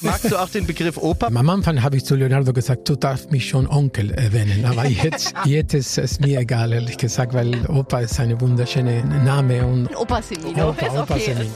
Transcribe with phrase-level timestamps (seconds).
[0.00, 1.26] Magst du auch den Begriff Opa?
[1.26, 4.64] Am Anfang habe ich zu Leonardo gesagt, du darfst mich schon Onkel erwähnen.
[4.64, 9.66] Aber jetzt, jetzt ist es mir egal, ehrlich gesagt, weil Opa ist ein wunderschöner Name.
[9.66, 10.70] Und Opa Semino.
[10.70, 11.34] Opa, ist Opa okay.
[11.34, 11.50] Semino.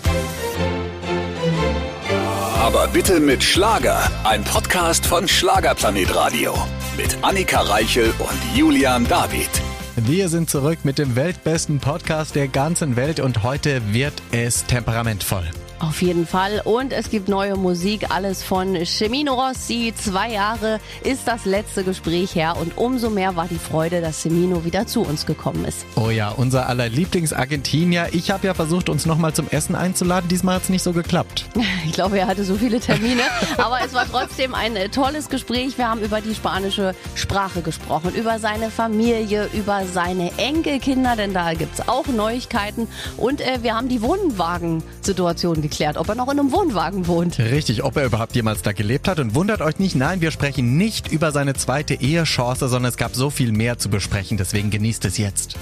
[2.58, 4.10] Aber bitte mit Schlager.
[4.24, 6.52] Ein Podcast von Schlagerplanet Radio.
[6.96, 9.50] Mit Annika Reichel und Julian David.
[9.96, 15.48] Wir sind zurück mit dem weltbesten Podcast der ganzen Welt und heute wird es temperamentvoll.
[15.82, 16.62] Auf jeden Fall.
[16.64, 19.92] Und es gibt neue Musik, alles von Cemino Rossi.
[19.96, 24.64] Zwei Jahre ist das letzte Gespräch her und umso mehr war die Freude, dass Cemino
[24.64, 25.84] wieder zu uns gekommen ist.
[25.96, 28.10] Oh ja, unser aller Lieblingsargentinier.
[28.12, 30.28] Ich habe ja versucht, uns nochmal zum Essen einzuladen.
[30.28, 31.46] Diesmal hat es nicht so geklappt.
[31.84, 33.22] Ich glaube, er hatte so viele Termine,
[33.58, 35.76] aber es war trotzdem ein äh, tolles Gespräch.
[35.78, 41.54] Wir haben über die spanische Sprache gesprochen, über seine Familie, über seine Enkelkinder, denn da
[41.54, 42.88] gibt's auch Neuigkeiten.
[43.16, 47.38] Und äh, wir haben die Wohnwagensituation geklärt, ob er noch in einem Wohnwagen wohnt.
[47.38, 49.18] Richtig, ob er überhaupt jemals da gelebt hat.
[49.18, 53.14] Und wundert euch nicht, nein, wir sprechen nicht über seine zweite Ehechance, sondern es gab
[53.14, 54.36] so viel mehr zu besprechen.
[54.36, 55.56] Deswegen genießt es jetzt.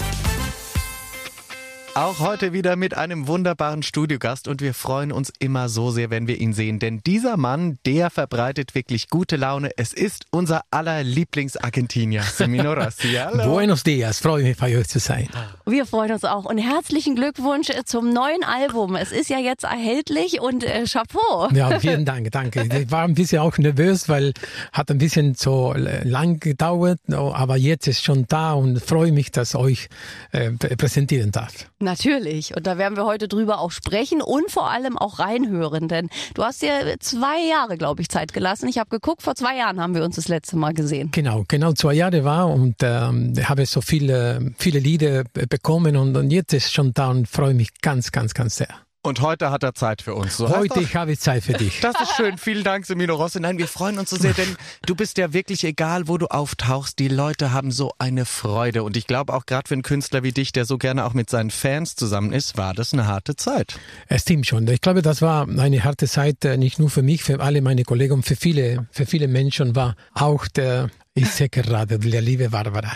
[1.93, 6.25] Auch heute wieder mit einem wunderbaren Studiogast und wir freuen uns immer so sehr, wenn
[6.25, 9.71] wir ihn sehen, denn dieser Mann, der verbreitet wirklich gute Laune.
[9.75, 13.13] Es ist unser aller Lieblingsargentinier, Semino Rossi.
[13.19, 13.43] Hallo.
[13.43, 15.27] Buenos dias, freue mich bei euch zu sein.
[15.65, 18.95] Wir freuen uns auch und herzlichen Glückwunsch zum neuen Album.
[18.95, 21.49] Es ist ja jetzt erhältlich und äh, Chapeau.
[21.53, 22.69] Ja, vielen Dank, danke.
[22.81, 24.33] Ich war ein bisschen auch nervös, weil
[24.71, 29.55] hat ein bisschen so lang gedauert, aber jetzt ist schon da und freue mich, dass
[29.55, 29.89] euch
[30.31, 31.67] äh, präsentieren darf.
[31.81, 32.55] Natürlich.
[32.55, 35.87] Und da werden wir heute drüber auch sprechen und vor allem auch reinhören.
[35.87, 38.67] Denn du hast dir zwei Jahre, glaube ich, Zeit gelassen.
[38.67, 41.09] Ich habe geguckt, vor zwei Jahren haben wir uns das letzte Mal gesehen.
[41.11, 46.31] Genau, genau zwei Jahre war und ähm, habe so viele, viele Lieder bekommen und, und
[46.31, 48.69] jetzt ist schon da und freue mich ganz, ganz, ganz sehr.
[49.03, 50.37] Und heute hat er Zeit für uns.
[50.37, 51.79] So Heute ich habe ich Zeit für dich.
[51.79, 52.37] Das ist schön.
[52.37, 53.39] Vielen Dank, Semino Rossi.
[53.39, 56.99] Nein, wir freuen uns so sehr, denn du bist ja wirklich egal, wo du auftauchst.
[56.99, 58.83] Die Leute haben so eine Freude.
[58.83, 61.31] Und ich glaube auch gerade für einen Künstler wie dich, der so gerne auch mit
[61.31, 63.79] seinen Fans zusammen ist, war das eine harte Zeit.
[64.07, 64.67] Es stimmt schon.
[64.67, 67.83] Ich glaube, das war eine harte Zeit, äh, nicht nur für mich, für alle meine
[67.83, 72.49] Kollegen und für viele, für viele Menschen war auch der, ich sehe gerade, der liebe
[72.49, 72.91] Barbara.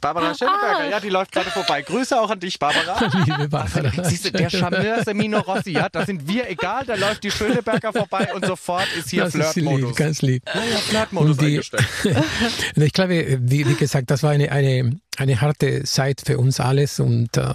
[0.00, 1.82] Barbara Schöneberger, ja, die läuft gerade vorbei.
[1.82, 2.96] Grüße auch an dich, Barbara.
[3.26, 4.04] liebe Barbara.
[4.04, 7.92] Siehst du, der Charmeur Semino Rossi, ja, da sind wir egal, da läuft die Schöneberger
[7.92, 9.96] vorbei und sofort ist hier Das ist lieb, Flirtmodus.
[9.96, 10.42] ganz lieb.
[10.46, 11.86] Ja, ja, Flirtmodus die- eingestellt.
[12.76, 17.00] Ich glaube, wie, wie gesagt, das war eine, eine, eine harte Zeit für uns alles
[17.00, 17.54] und äh,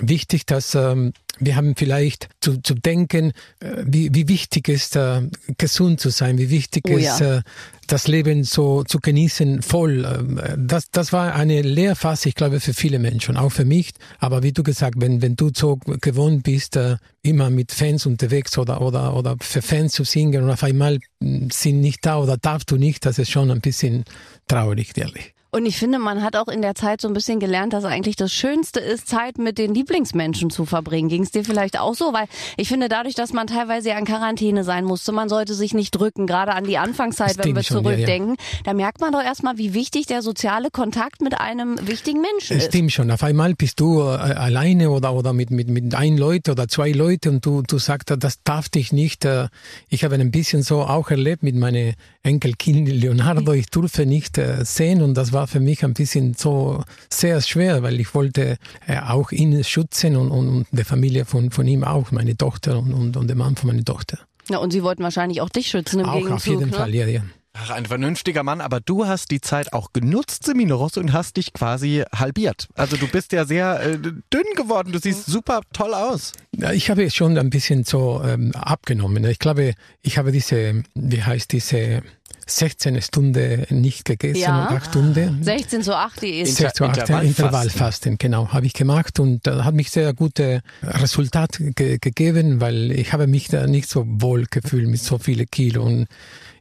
[0.00, 5.22] wichtig, dass ähm, wir haben vielleicht zu, zu denken, äh, wie, wie wichtig ist, äh,
[5.58, 7.38] gesund zu sein, wie wichtig Oh ist, ja.
[7.38, 7.42] äh,
[7.86, 10.04] das Leben so zu genießen, voll.
[10.04, 13.92] Ähm, Das, das war eine Lehrphase, ich glaube, für viele Menschen, auch für mich.
[14.18, 18.56] Aber wie du gesagt, wenn, wenn du so gewohnt bist, äh, immer mit Fans unterwegs
[18.58, 22.36] oder, oder, oder für Fans zu singen und auf einmal mh, sind nicht da oder
[22.36, 24.04] darfst du nicht, das ist schon ein bisschen
[24.48, 25.35] traurig, ehrlich.
[25.56, 28.14] Und ich finde, man hat auch in der Zeit so ein bisschen gelernt, dass eigentlich
[28.16, 31.08] das Schönste ist, Zeit mit den Lieblingsmenschen zu verbringen.
[31.08, 32.12] Ging es dir vielleicht auch so?
[32.12, 32.26] Weil
[32.58, 35.92] ich finde, dadurch, dass man teilweise ja in Quarantäne sein musste, man sollte sich nicht
[35.92, 37.96] drücken, gerade an die Anfangszeit, Das wenn wir schon, ja, ja.
[37.96, 42.58] zurückdenken, da merkt man doch erstmal, wie wichtig der soziale Kontakt mit einem wichtigen Menschen
[42.58, 42.66] ist.
[42.66, 43.10] stimmt schon.
[43.10, 46.92] Auf einmal bist du äh, alleine oder, oder mit, mit, mit ein Leute oder zwei
[46.92, 49.24] Leute und du, du sagst, das darf dich nicht.
[49.24, 49.48] äh,
[49.88, 53.54] Ich habe ein bisschen so auch erlebt mit meinem Enkelkind Leonardo.
[53.54, 57.82] Ich durfte nicht äh, sehen und das war für mich ein bisschen so sehr schwer,
[57.82, 61.84] weil ich wollte äh, auch ihn schützen und, und, und die Familie von, von ihm
[61.84, 64.18] auch, meine Tochter und, und, und der Mann von meiner Tochter.
[64.48, 66.36] Ja, und sie wollten wahrscheinlich auch dich schützen im Auch Gegenzug.
[66.36, 66.76] auf jeden ne?
[66.76, 67.22] Fall, ja, ja.
[67.58, 71.38] Ach, ein vernünftiger Mann, aber du hast die Zeit auch genutzt, Semino Rossi, und hast
[71.38, 72.68] dich quasi halbiert.
[72.74, 76.32] Also du bist ja sehr äh, dünn geworden, du siehst super toll aus.
[76.54, 79.24] Ja, Ich habe schon ein bisschen so ähm, abgenommen.
[79.24, 82.02] Ich glaube, ich habe diese, wie heißt diese
[82.48, 84.66] 16 Stunden nicht gegessen Ja.
[84.68, 85.42] und 8 Stunden.
[85.42, 86.46] 16 zu 8 Diät.
[86.48, 87.28] Inter- 6 zu 8 Intervallfasten.
[87.28, 92.92] Intervallfasten, genau, habe ich gemacht und äh, hat mich sehr gute Resultat ge gegeben, weil
[92.92, 96.06] ich habe mich da nicht so wohl gefühlt mit so vielen Kilo und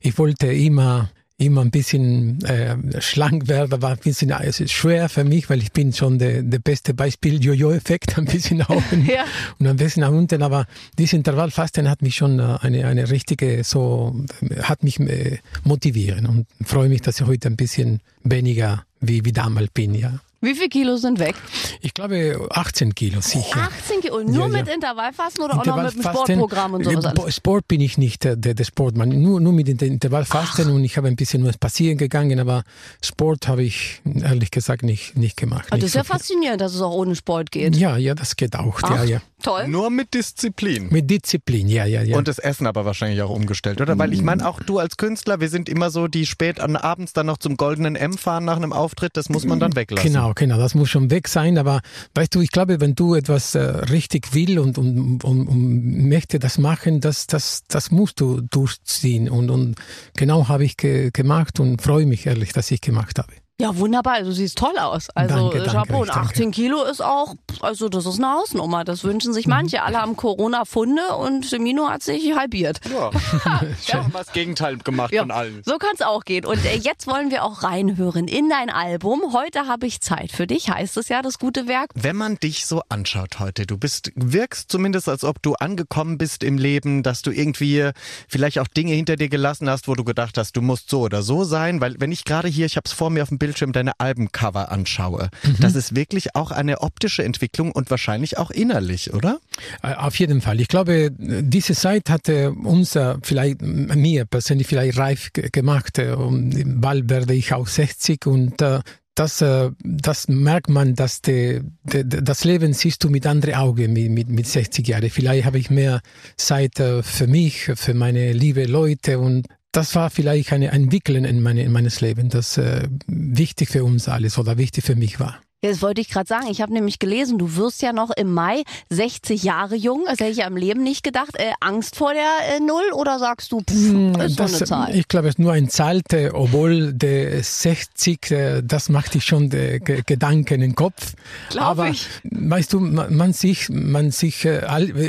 [0.02, 4.72] ich wollte immer immer ein bisschen äh, schlank werden, war ein bisschen äh, es ist
[4.72, 8.70] schwer für mich, weil ich bin schon der der beste Beispiel Jojo-Effekt, ein bisschen nach
[8.70, 9.26] oben Ja.
[9.60, 10.66] und ein bisschen nach unten, aber
[10.98, 14.16] dieses Intervallfasten hat mich schon äh, eine eine richtige so
[14.50, 19.26] äh, hat mich äh, motivieren und freue mich, dass ich heute ein bisschen weniger wie
[19.26, 20.20] wie damals bin, ja.
[20.46, 21.36] Wie viel Kilo sind weg?
[21.82, 23.70] Ich glaube 18 Kilo sicher.
[23.84, 24.18] 18 Kilo.
[24.18, 24.64] Und nur Ja, ja.
[24.64, 27.36] mit Intervallfasten oder auch noch mit dem Sportprogramm und sowas alles?
[27.36, 31.08] Sport bin ich nicht äh, der, der Sportmann, nur, nur mit Intervallfasten und ich habe
[31.08, 32.64] ein bisschen nur spazieren gegangen, aber
[33.04, 35.68] Sport habe ich ehrlich gesagt nicht, nicht gemacht.
[35.72, 36.14] Ah, nicht das ist ja so viel.
[36.20, 37.76] faszinierend, dass es auch ohne Sport geht.
[37.76, 38.80] Ja, ja, das geht auch.
[38.84, 39.22] Ach, Ja, ja.
[39.42, 39.68] toll.
[39.68, 40.88] Nur mit Disziplin.
[40.92, 42.18] Mit Disziplin, ja, ja, ja.
[42.18, 43.98] Und das Essen aber wahrscheinlich auch umgestellt, oder?
[43.98, 47.14] Weil ich meine, auch du als Künstler, wir sind immer so, die spät an abends
[47.14, 50.12] dann noch zum goldenen M fahren nach einem Auftritt, das muss man dann weglassen.
[50.14, 51.58] Genau, genau, das muss schon weg sein.
[51.58, 51.82] Aber
[52.14, 56.40] weißt du, ich glaube, wenn du etwas äh, richtig will und, und, und, und möchte
[56.40, 59.30] das machen, das, das, das musst du durchziehen.
[59.30, 59.76] Und, und
[60.16, 63.45] genau habe ich ge gemacht und freue mich ehrlich, dass ich gemacht habe.
[63.58, 64.22] Ja, wunderbar.
[64.22, 65.10] Du siehst toll aus.
[65.12, 66.02] Also Danke, danke, Chapeau.
[66.02, 66.30] Und ich danke.
[66.32, 68.84] 18 Kilo ist auch, also das ist eine Hausnummer.
[68.84, 69.82] Das wünschen sich manche.
[69.84, 72.82] Alle haben Corona-Funde und Semino hat sich halbiert.
[72.94, 73.12] Ja.
[73.88, 75.62] ja, haben wir das Gegenteil gemacht Ja, von allen.
[75.64, 76.46] so kann es auch gehen.
[76.46, 79.22] Und äh, jetzt wollen wir auch reinhören in dein Album.
[79.32, 81.92] Heute habe ich Zeit für dich, heißt es ja, das gute Werk.
[81.96, 86.44] Wenn man dich so anschaut heute, du bist, wirkst zumindest, als ob du angekommen bist
[86.44, 87.92] im Leben, dass du irgendwie
[88.28, 91.22] vielleicht auch Dinge hinter dir gelassen hast, wo du gedacht hast, du musst so oder
[91.22, 91.80] so sein.
[91.80, 94.72] Weil wenn ich gerade hier, ich habe es vor mir auf dem Bildschirm, deine Albencover
[94.72, 99.40] anschaue, das ist wirklich auch eine optische Entwicklung und wahrscheinlich auch innerlich, oder?
[99.84, 100.60] Äh, Auf jeden Fall.
[100.60, 106.00] Ich glaube, diese Zeit hatte uns vielleicht, mir persönlich vielleicht reif ge- gemacht.
[106.00, 108.80] äh, Und bald werde ich auch 60 und äh,
[109.18, 109.42] das,
[109.84, 114.28] das merkt man, dass de, de, das Leben siehst du mit anderen Augen mit, mit,
[114.30, 115.10] mit 60 Jahren.
[115.10, 116.02] Vielleicht habe ich mehr
[116.36, 121.64] Zeit für mich, für meine liebe Leute und das war vielleicht eine Entwicklung in, meine,
[121.64, 125.40] in meines Lebens, das äh, wichtig für uns alles oder wichtig für mich war.
[125.70, 126.48] Das wollte ich gerade sagen.
[126.50, 130.04] Ich habe nämlich gelesen, du wirst ja noch im Mai 60 Jahre jung.
[130.08, 131.36] Das hätte ich ja im Leben nicht gedacht.
[131.38, 134.66] Äh, Angst vor der äh, Null oder sagst du, pff, ist so Mm, das, eine
[134.66, 134.96] Zahl?
[134.96, 139.26] Ich glaube, es ist nur ein Zahl, äh, obwohl der 60, äh, das macht dich
[139.26, 141.14] schon Ge- Gedanken im Kopf.
[141.50, 142.08] Glaub Aber ich.
[142.24, 144.62] weißt du, man, man sich, man sich äh,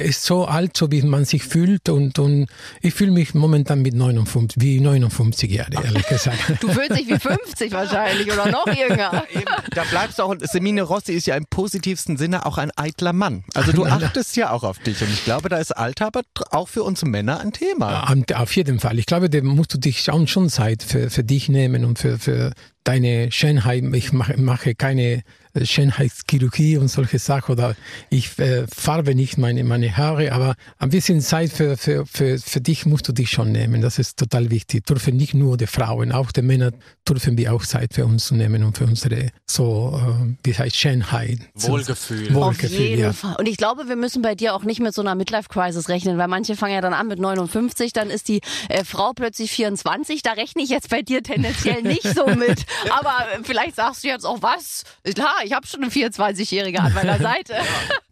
[0.07, 2.47] ist so alt, so wie man sich fühlt und, und
[2.81, 6.39] ich fühle mich momentan mit 59, wie 59 Jahre, ehrlich gesagt.
[6.61, 9.25] Du fühlst dich wie 50 wahrscheinlich oder noch jünger.
[9.31, 9.45] Eben,
[9.75, 13.45] da bleibst du auch, Semine Rossi ist ja im positivsten Sinne auch ein eitler Mann.
[13.55, 16.69] Also du achtest ja auch auf dich und ich glaube, da ist Alter aber auch
[16.69, 18.09] für uns Männer ein Thema.
[18.09, 18.99] Am- Auf jeden Fall.
[18.99, 22.19] Ich glaube, da musst du dich schon, schon Zeit für, für dich nehmen und für,
[22.19, 22.53] für
[22.87, 23.85] deine Schönheit.
[23.93, 25.23] Ich mache, mache keine
[25.55, 27.75] äh, Schönheitschirurgie und solche Sachen oder
[28.11, 32.61] ich äh, farbe nicht meine, meine Haare, aber ein bisschen Zeit für, für, für, für
[32.61, 33.81] dich musst du dich schon nehmen.
[33.81, 34.87] Das ist total wichtig.
[34.87, 36.73] Dürfen nicht nur die Frauen, auch die Männer
[37.09, 41.41] dürfen wir auch Zeit für uns nehmen und für unsere so, äh, wie heißt Schönheit.
[41.55, 42.29] Wohlgefühl.
[42.29, 43.13] Auf Wohlgefühl, jeden ja.
[43.13, 43.37] Fall.
[43.39, 46.29] Und ich glaube, wir müssen bei dir auch nicht mit so einer Midlife-Crisis rechnen, weil
[46.29, 50.23] manche fangen ja dann an mit 59, dann ist die äh, Frau plötzlich 24.
[50.23, 52.65] Da rechne ich jetzt bei dir tendenziell nicht so mit.
[52.91, 54.85] Aber äh, vielleicht sagst du jetzt auch was.
[55.05, 57.55] Klar, ich habe schon eine 24-Jährige an meiner Seite.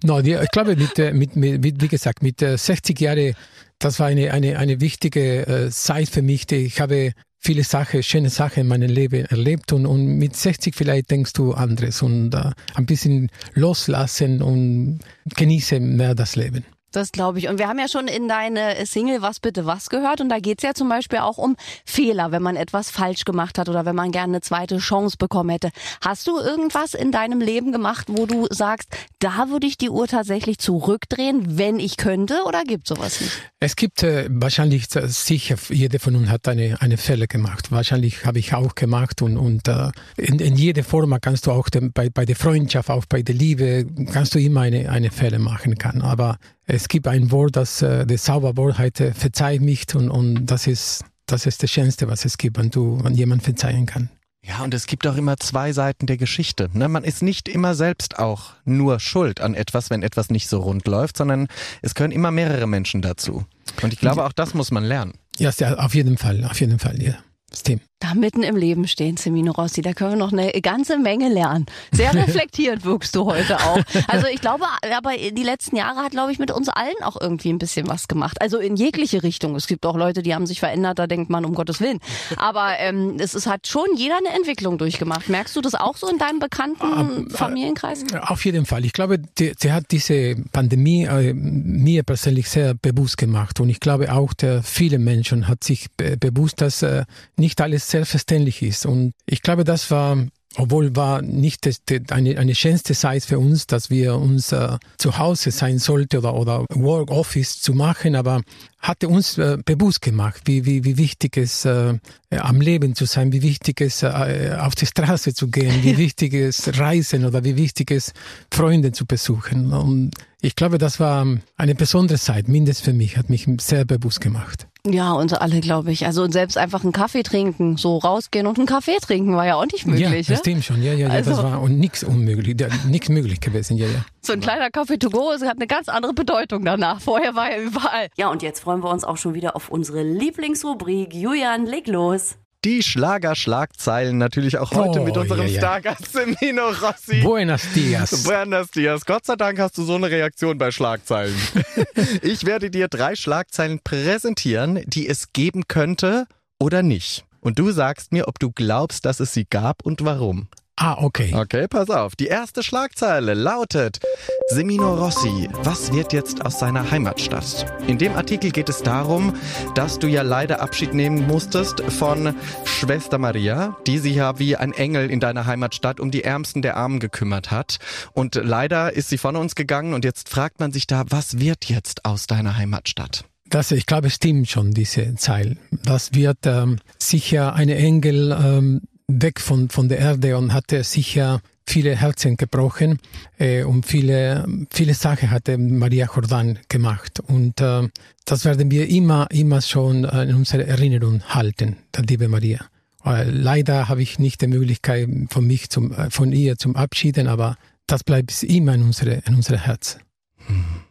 [0.03, 3.35] No, ich glaube, mit, äh, mit, mit, mit, wie gesagt, mit äh, 60 Jahren,
[3.79, 6.53] das war eine, eine, eine wichtige äh, Zeit für mich.
[6.53, 7.13] Ich habe
[7.45, 11.53] viele Sachen, schöne Sachen in meinem Leben erlebt und, und mit 60 vielleicht denkst du
[11.53, 15.01] anderes und äh, ein bisschen loslassen und
[15.37, 16.65] genieße mehr das Leben.
[16.95, 17.49] Das glaube ich.
[17.49, 20.21] Und wir haben ja schon in deine Single Was bitte was gehört.
[20.21, 23.69] Und da geht's ja zum Beispiel auch um Fehler, wenn man etwas falsch gemacht hat
[23.69, 25.71] oder wenn man gerne eine zweite Chance bekommen hätte.
[26.01, 28.89] Hast du irgendwas in deinem Leben gemacht, wo du sagst,
[29.19, 32.45] da würde ich die Uhr tatsächlich zurückdrehen, wenn ich könnte?
[32.47, 33.33] Oder gibt sowas nicht?
[33.59, 37.73] Es gibt äh, wahrscheinlich äh, sicher, jeder von uns hat eine, eine Fälle gemacht.
[37.73, 41.69] Wahrscheinlich habe ich auch gemacht und, und äh, in, in jeder Form kannst du auch
[41.71, 45.41] dem, bei, bei der Freundschaft, auch bei der Liebe, kannst du immer eine, eine Fälle
[45.41, 46.01] machen kann.
[46.01, 50.47] Aber es gibt ein Wort, das äh, das Zauberwort heißt, äh, verzeih mich und, und
[50.47, 54.11] das ist das ist das Schönste, was es gibt, wenn du wenn jemand verzeihen kann.
[54.47, 56.69] Ja, und es gibt auch immer zwei Seiten der Geschichte.
[56.75, 56.89] Ne?
[56.89, 60.87] Man ist nicht immer selbst auch nur schuld an etwas, wenn etwas nicht so rund
[60.87, 61.49] läuft, sondern
[61.81, 63.47] es gehören immer mehrere Menschen dazu.
[63.81, 65.15] Und ich glaube, auch das muss man lernen.
[65.39, 67.15] Ja, ja, auf jeden Fall, auf jeden Fall, ja.
[67.57, 67.83] Stimmt.
[68.05, 71.65] Da mitten im Leben stehen, Semino Rossi, da können wir noch eine ganze Menge lernen.
[71.91, 73.79] Sehr reflektiert wirkst du heute auch.
[74.09, 77.51] Also ich glaube, aber die letzten Jahre hat, glaube ich, mit uns allen auch irgendwie
[77.51, 78.43] ein bisschen was gemacht.
[78.43, 79.57] Also in jegliche Richtung.
[79.57, 81.99] Es gibt auch Leute, die haben sich verändert, da denkt man, um Gottes Willen.
[82.37, 85.31] Aber ähm, es ist, hat schon jeder eine Entwicklung durchgemacht.
[85.31, 88.05] Merkst du das auch so in deinem bekannten Familienkreis?
[88.21, 88.85] Auf jeden Fall.
[88.85, 93.61] Ich glaube, die hat diese Pandemie äh, mir persönlich sehr bewusst gemacht.
[93.61, 97.05] Und ich glaube auch, der viele Menschen hat sich be bewusst, dass äh,
[97.37, 98.87] nicht alles selbstverständlich ist.
[98.87, 100.17] Und ich glaube, das war
[100.57, 101.69] obwohl war nicht
[102.11, 106.35] eine, eine schönste Zeit für uns, dass wir uns äh, zu Hause sein sollten oder,
[106.35, 108.43] oder Work Office zu machen, aber
[108.79, 111.99] hatte uns äh, bewusst gemacht, wie, wie, wie wichtig es äh,
[112.31, 116.35] am Leben zu sein, wie wichtig es äh, auf die Straße zu gehen, wie wichtig
[116.35, 118.13] es Reisen oder wie wichtig es
[118.53, 119.73] Freunde zu besuchen.
[119.73, 124.21] Und ich glaube, das war eine besondere Zeit, mindestens für mich, hat mich sehr bewusst
[124.21, 124.69] gemacht.
[124.87, 126.05] Ja, uns alle, glaube ich.
[126.05, 129.65] Also selbst einfach einen Kaffee trinken, so rausgehen und einen Kaffee trinken war ja auch
[129.65, 130.11] nicht möglich.
[130.11, 130.37] Ja, das ja?
[130.37, 130.83] stimmt schon.
[130.83, 132.55] Ja, ja, ja Also- das war und nichts unmöglich,
[132.87, 133.79] nichts möglich gewesen.
[133.79, 134.05] Ja, ja.
[134.21, 137.01] So ein kleiner Kaffee to go es hat eine ganz andere Bedeutung danach.
[137.01, 138.09] Vorher war er überall.
[138.19, 141.15] Ja, und jetzt freuen wir uns auch schon wieder auf unsere Lieblingsrubrik.
[141.15, 142.37] Julian, leg los.
[142.65, 145.59] Die Schlager-Schlagzeilen natürlich auch heute Oh, mit unserem ja.
[145.59, 147.21] Stargast Semino Rossi.
[147.21, 148.23] Buenos dias.
[148.23, 149.05] Buenos dias.
[149.05, 151.37] Gott sei Dank hast du so eine Reaktion bei Schlagzeilen.
[152.23, 156.27] ich werde dir drei Schlagzeilen präsentieren, die es geben könnte
[156.59, 157.27] oder nicht.
[157.41, 160.49] Und du sagst mir, ob du glaubst, dass es sie gab und warum.
[160.77, 161.33] Ah, okay.
[161.33, 162.17] Okay, pass auf.
[162.17, 164.01] Die erste Schlagzeile lautet
[164.49, 167.65] Semino Rossi, was wird jetzt aus seiner Heimatstadt?
[167.87, 169.35] In dem Artikel geht es darum,
[169.77, 174.73] dass du ja leider Abschied nehmen musstest von Schwester Maria, die sich ja wie ein
[174.73, 177.79] Engel in deiner Heimatstadt um die Ärmsten der Armen gekümmert hat.
[178.13, 181.67] Und leider ist sie von uns gegangen und jetzt fragt man sich da, was wird
[181.67, 183.25] jetzt aus deiner Heimatstadt?
[183.49, 185.57] Das, ich glaube, es stimmt schon, diese Zeile.
[185.85, 191.41] Das wird ähm, sicher eine Engel ähm, weg von, von der Erde und hatte sicher
[191.67, 192.99] viele Herzen gebrochen
[193.39, 197.21] äh, und viele, viele Sachen hatte Maria Jordan gemacht.
[197.21, 197.89] Und äh,
[198.25, 202.67] das werden wir immer, immer schon äh, in unserer Erinnerung halten, der liebe Maria.
[203.07, 207.57] Leider habe ich nicht die Möglichkeit von mich zum, äh, von ihr zum Abschieden, aber
[207.87, 209.99] das bleibt immer in unsere, in unser Herz.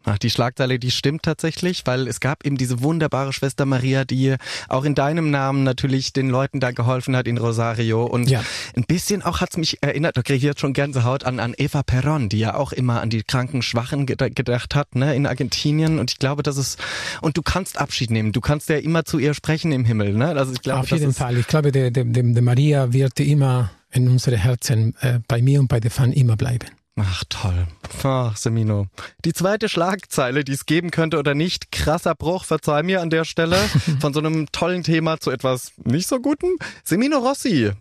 [0.05, 4.35] Ach, die Schlagzeile, die stimmt tatsächlich, weil es gab eben diese wunderbare Schwester Maria, die
[4.67, 8.03] auch in deinem Namen natürlich den Leuten da geholfen hat in Rosario.
[8.05, 8.43] Und Ja.
[8.75, 11.81] ein bisschen auch hat's mich erinnert, da kriege ich jetzt schon Gänsehaut an, an Eva
[11.81, 15.99] Perón, die ja auch immer an die kranken Schwachen geda- gedacht hat, ne, in Argentinien.
[15.99, 16.79] Und ich glaube, das ist,
[17.21, 18.33] und du kannst Abschied nehmen.
[18.33, 20.27] Du kannst ja immer zu ihr sprechen im Himmel, ne?
[20.29, 21.37] Also ich glaube, Auf jeden Fall.
[21.37, 25.59] Ich glaube, der, der, der der Maria wird immer in unsere Herzen äh, bei mir
[25.59, 26.67] und bei den Fans immer bleiben.
[26.95, 27.67] Ach, toll.
[28.03, 28.85] Ach, Semino.
[29.25, 33.25] Die zweite Schlagzeile, die es geben könnte oder nicht, krasser Bruch, verzeih mir an der
[33.25, 33.57] Stelle,
[33.99, 36.55] von so einem tollen Thema zu etwas nicht so guten.
[36.83, 37.71] Semino Rossi.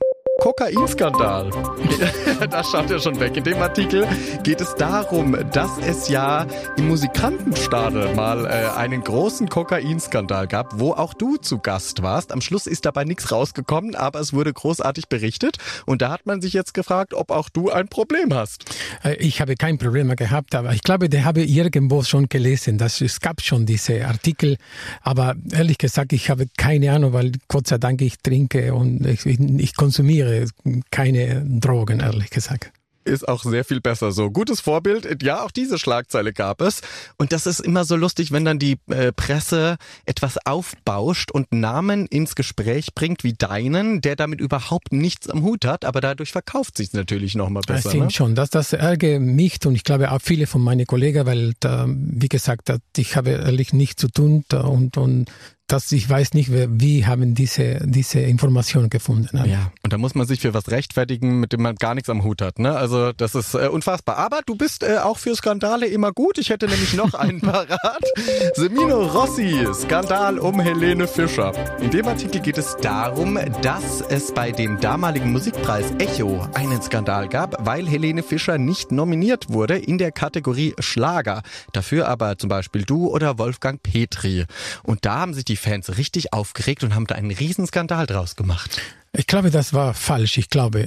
[0.41, 1.51] Kokainskandal.
[2.51, 3.37] das schaut ja schon weg.
[3.37, 4.09] In dem Artikel
[4.43, 6.47] geht es darum, dass es ja
[6.77, 12.33] im Musikantenstadel mal äh, einen großen Kokainskandal gab, wo auch du zu Gast warst.
[12.33, 15.59] Am Schluss ist dabei nichts rausgekommen, aber es wurde großartig berichtet.
[15.87, 18.65] Und da hat man sich jetzt gefragt, ob auch du ein Problem hast.
[19.05, 23.01] Äh, Ich habe kein Problem gehabt, aber ich glaube, der habe irgendwo schon gelesen, dass
[23.01, 24.57] es gab schon diese Artikel.
[25.03, 29.27] Aber ehrlich gesagt, ich habe keine Ahnung, weil Gott sei Dank ich trinke und ich,
[29.27, 30.22] ich konsumiere
[30.91, 32.73] keine Drogen, ehrlich gesagt.
[33.05, 34.31] ist auch sehr viel besser so.
[34.31, 35.21] Gutes Vorbild.
[35.25, 36.83] Ja, auch diese Schlagzeile gab es.
[37.19, 39.77] Und das ist immer so lustig, wenn dann die äh, Presse
[40.07, 45.65] etwas aufbauscht und Namen ins Gespräch bringt wie deinen, der damit überhaupt nichts am Hut
[45.65, 47.89] hat, aber dadurch verkauft sich natürlich nochmal Das besser.
[47.91, 48.11] stimmt Ne?
[48.13, 48.35] schon.
[48.37, 52.29] Das, das ärgert mich und ich glaube auch viele von meinen Kollegen, weil, da, wie
[52.29, 55.29] gesagt, ich habe ehrlich nichts zu tun da, und, und
[55.73, 59.41] das, ich weiß nicht, wer- wie haben diese, diese Informationen gefunden.
[59.47, 62.23] Ja, und da muss man sich für was rechtfertigen, mit dem man gar nichts am
[62.25, 62.59] Hut hat.
[62.59, 62.75] Ne?
[62.77, 64.17] Also das ist äh, unfassbar.
[64.19, 66.39] Aber du bist äh, auch für Skandale immer gut.
[66.39, 68.03] Ich hätte nämlich noch einen parat.
[68.55, 71.53] Semino Rossi, Skandal um Helene Fischer.
[71.81, 77.29] In dem Artikel geht es darum, dass es bei dem damaligen Musikpreis Echo einen Skandal
[77.29, 81.43] gab, weil Helene Fischer nicht nominiert wurde in der Kategorie Schlager.
[81.73, 84.45] Dafür aber zum Beispiel du oder Wolfgang Petri.
[84.83, 88.81] Und da haben sich die Fans richtig aufgeregt und haben da einen Riesenskandal draus gemacht.
[89.15, 90.39] Ich glaube, das war falsch.
[90.39, 90.81] Ich glaube,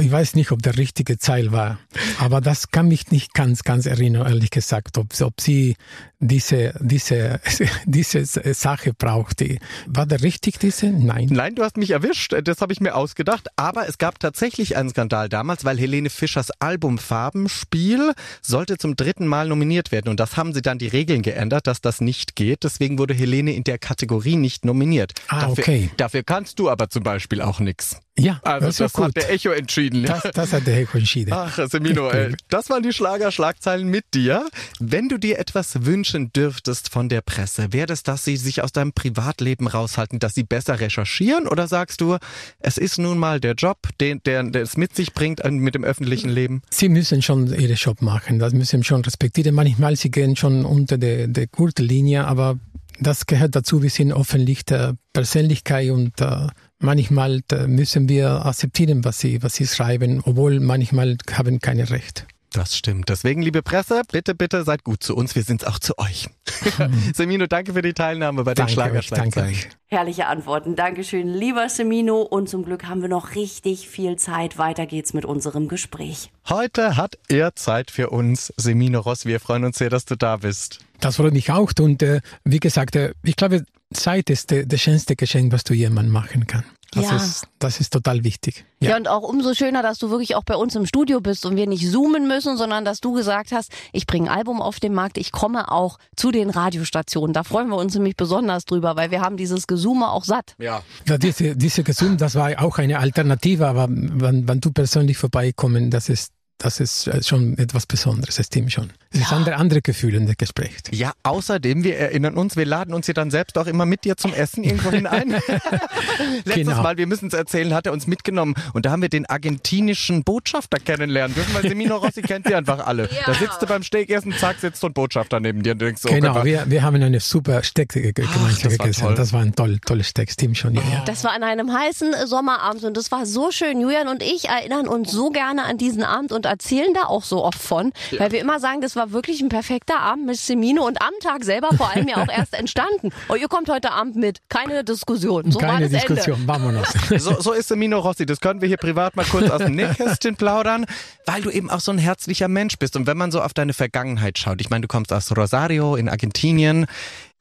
[0.00, 1.78] ich weiß nicht, ob der richtige Zeil war.
[2.20, 5.74] Aber das kann mich nicht ganz, ganz erinnern, ehrlich gesagt, ob, ob sie
[6.20, 7.40] diese, diese,
[7.84, 9.58] diese Sache brauchte.
[9.86, 10.86] War der richtig, diese?
[10.90, 11.28] Nein.
[11.30, 13.48] Nein, du hast mich erwischt, das habe ich mir ausgedacht.
[13.56, 19.26] Aber es gab tatsächlich einen Skandal damals, weil Helene Fischers Album Farbenspiel sollte zum dritten
[19.26, 20.08] Mal nominiert werden.
[20.08, 22.62] Und das haben sie dann die Regeln geändert, dass das nicht geht.
[22.62, 25.12] Deswegen wurde Helene in der Kategorie nicht nominiert.
[25.26, 25.90] Ah, dafür, okay.
[25.96, 27.96] dafür kannst du aber zum Beispiel auch nix.
[28.18, 30.04] Ja, Also das, das, hat der Echo entschieden.
[30.04, 31.32] Das, das hat der Heiko entschieden.
[31.32, 34.46] Ach, Semino, äh, das waren die Schlager-Schlagzeilen mit dir.
[34.78, 38.72] Wenn du dir etwas wünschen dürftest von der Presse, wäre das, dass sie sich aus
[38.72, 41.48] deinem Privatleben raushalten, dass sie besser recherchieren?
[41.48, 42.18] Oder sagst du,
[42.58, 45.74] es ist nun mal der Job, den, der, der es mit sich bringt äh, mit
[45.74, 46.60] dem öffentlichen Leben?
[46.68, 49.54] Sie müssen schon ihren Job machen, das müssen sie schon respektieren.
[49.54, 52.58] Manchmal sie gehen schon unter der, der Gürtellinie, aber
[53.00, 53.82] das gehört dazu.
[53.82, 56.48] Wir sind öffentlich der Persönlichkeit und äh,
[56.82, 62.26] manchmal müssen wir akzeptieren, was sie, was sie schreiben, obwohl manchmal haben keine Recht.
[62.52, 63.08] Das stimmt.
[63.08, 65.34] Deswegen, liebe Presse, bitte, bitte seid gut zu uns.
[65.34, 66.28] Wir sind auch zu euch.
[67.14, 69.56] Semino, danke für die Teilnahme bei den Schlagerschlagzeilen.
[69.86, 70.76] Herrliche Antworten.
[70.76, 72.20] Dankeschön, lieber Semino.
[72.20, 74.58] Und zum Glück haben wir noch richtig viel Zeit.
[74.58, 76.30] Weiter geht's mit unserem Gespräch.
[76.48, 79.24] Heute hat er Zeit für uns, Semino Ross.
[79.24, 80.80] Wir freuen uns sehr, dass du da bist.
[81.00, 81.72] Das freut mich auch.
[81.80, 85.74] Und äh, wie gesagt, äh, ich glaube, Zeit ist äh, das schönste Geschenk, was du
[85.74, 86.64] jemandem machen kann.
[86.94, 87.16] Das, Ja.
[87.16, 88.66] ist, das ist total wichtig.
[88.80, 88.96] Ja.
[88.96, 91.66] und auch umso schöner, dass du wirklich auch bei uns im Studio bist und wir
[91.66, 95.16] nicht zoomen müssen, sondern dass du gesagt hast, ich bringe ein Album auf den Markt,
[95.16, 97.32] ich komme auch zu den Radiostationen.
[97.32, 100.54] Da freuen wir uns nämlich besonders drüber, weil wir haben dieses Gesume auch satt.
[100.58, 100.82] Ja.
[101.08, 105.90] Ja, diese, diese Gesund, das war auch eine Alternative, aber wenn, wenn du persönlich vorbeikommen,
[105.90, 108.90] das ist, das ist äh, schon etwas Besonderes, das stimmt schon.
[109.10, 110.72] Es ist andere, andere Gefühle in der Gespräch.
[110.90, 114.16] Ja, außerdem, wir erinnern uns, wir laden uns hier dann selbst auch immer mit dir
[114.16, 115.30] zum Essen irgendwo hinein.
[116.44, 116.82] Letztes Genau.
[116.82, 120.22] Mal, wir müssen es erzählen, hat er uns mitgenommen und da haben wir den argentinischen
[120.24, 123.08] Botschafter kennenlernen dürfen, weil Semino Rossi kennt sie einfach alle.
[123.26, 126.08] Da sitzt du beim Steakessen, zack, sitzt so ein Botschafter neben dir und denkst so,
[126.08, 129.00] oh genau, wir, wir haben eine super Steak ge- gemeinsam das war gegessen.
[129.02, 129.14] toll.
[129.14, 130.74] Das war ein toll, tolles Steak, stimmt schon.
[130.74, 131.02] Ja, ja.
[131.06, 133.80] Das war an einem heißen Sommerabend und das war so schön.
[133.80, 137.44] Julian und ich erinnern uns so gerne an diesen Abend und erzählen da auch so
[137.44, 141.00] oft von, weil wir immer sagen, das war wirklich ein perfekter Abend mit Semino und
[141.02, 143.10] am Tag selber vor allem ja auch erst entstanden.
[143.28, 145.50] Oh, ihr kommt heute Abend mit, keine Diskussion.
[145.50, 146.14] So war Keine das Ende.
[146.14, 146.88] Diskussion, vamonos.
[147.22, 148.26] So, so ist Semino Rossi.
[148.26, 150.86] Das können wir hier privat mal kurz aus dem Nähkästchen plaudern,
[151.26, 152.96] weil du eben auch so ein herzlicher Mensch bist.
[152.96, 156.08] Und wenn man so auf deine Vergangenheit schaut, ich meine, du kommst aus Rosario in
[156.08, 156.86] Argentinien,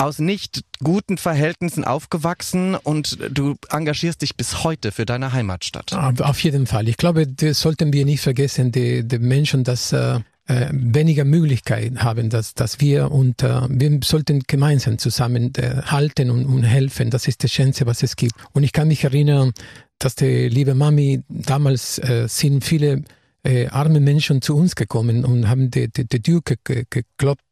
[0.01, 5.93] aus nicht guten Verhältnissen aufgewachsen und du engagierst dich bis heute für deine Heimatstadt.
[5.93, 6.89] Auf jeden Fall.
[6.89, 12.03] Ich glaube, das sollten wir nicht vergessen, die, die Menschen, dass äh, äh, weniger Möglichkeiten
[12.03, 15.81] haben, dass, dass wir und äh, wir sollten gemeinsam zusammen äh,
[16.19, 17.11] und, und helfen.
[17.11, 18.33] Das ist das Schönste, was es gibt.
[18.53, 19.53] Und ich kann mich erinnern,
[19.99, 23.03] dass die liebe Mami damals äh, sind viele
[23.43, 26.85] äh, arme Menschen zu uns gekommen und haben die, die, die Tür ge,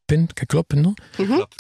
[0.10, 0.96] ge, geklopft, geklopft, ne?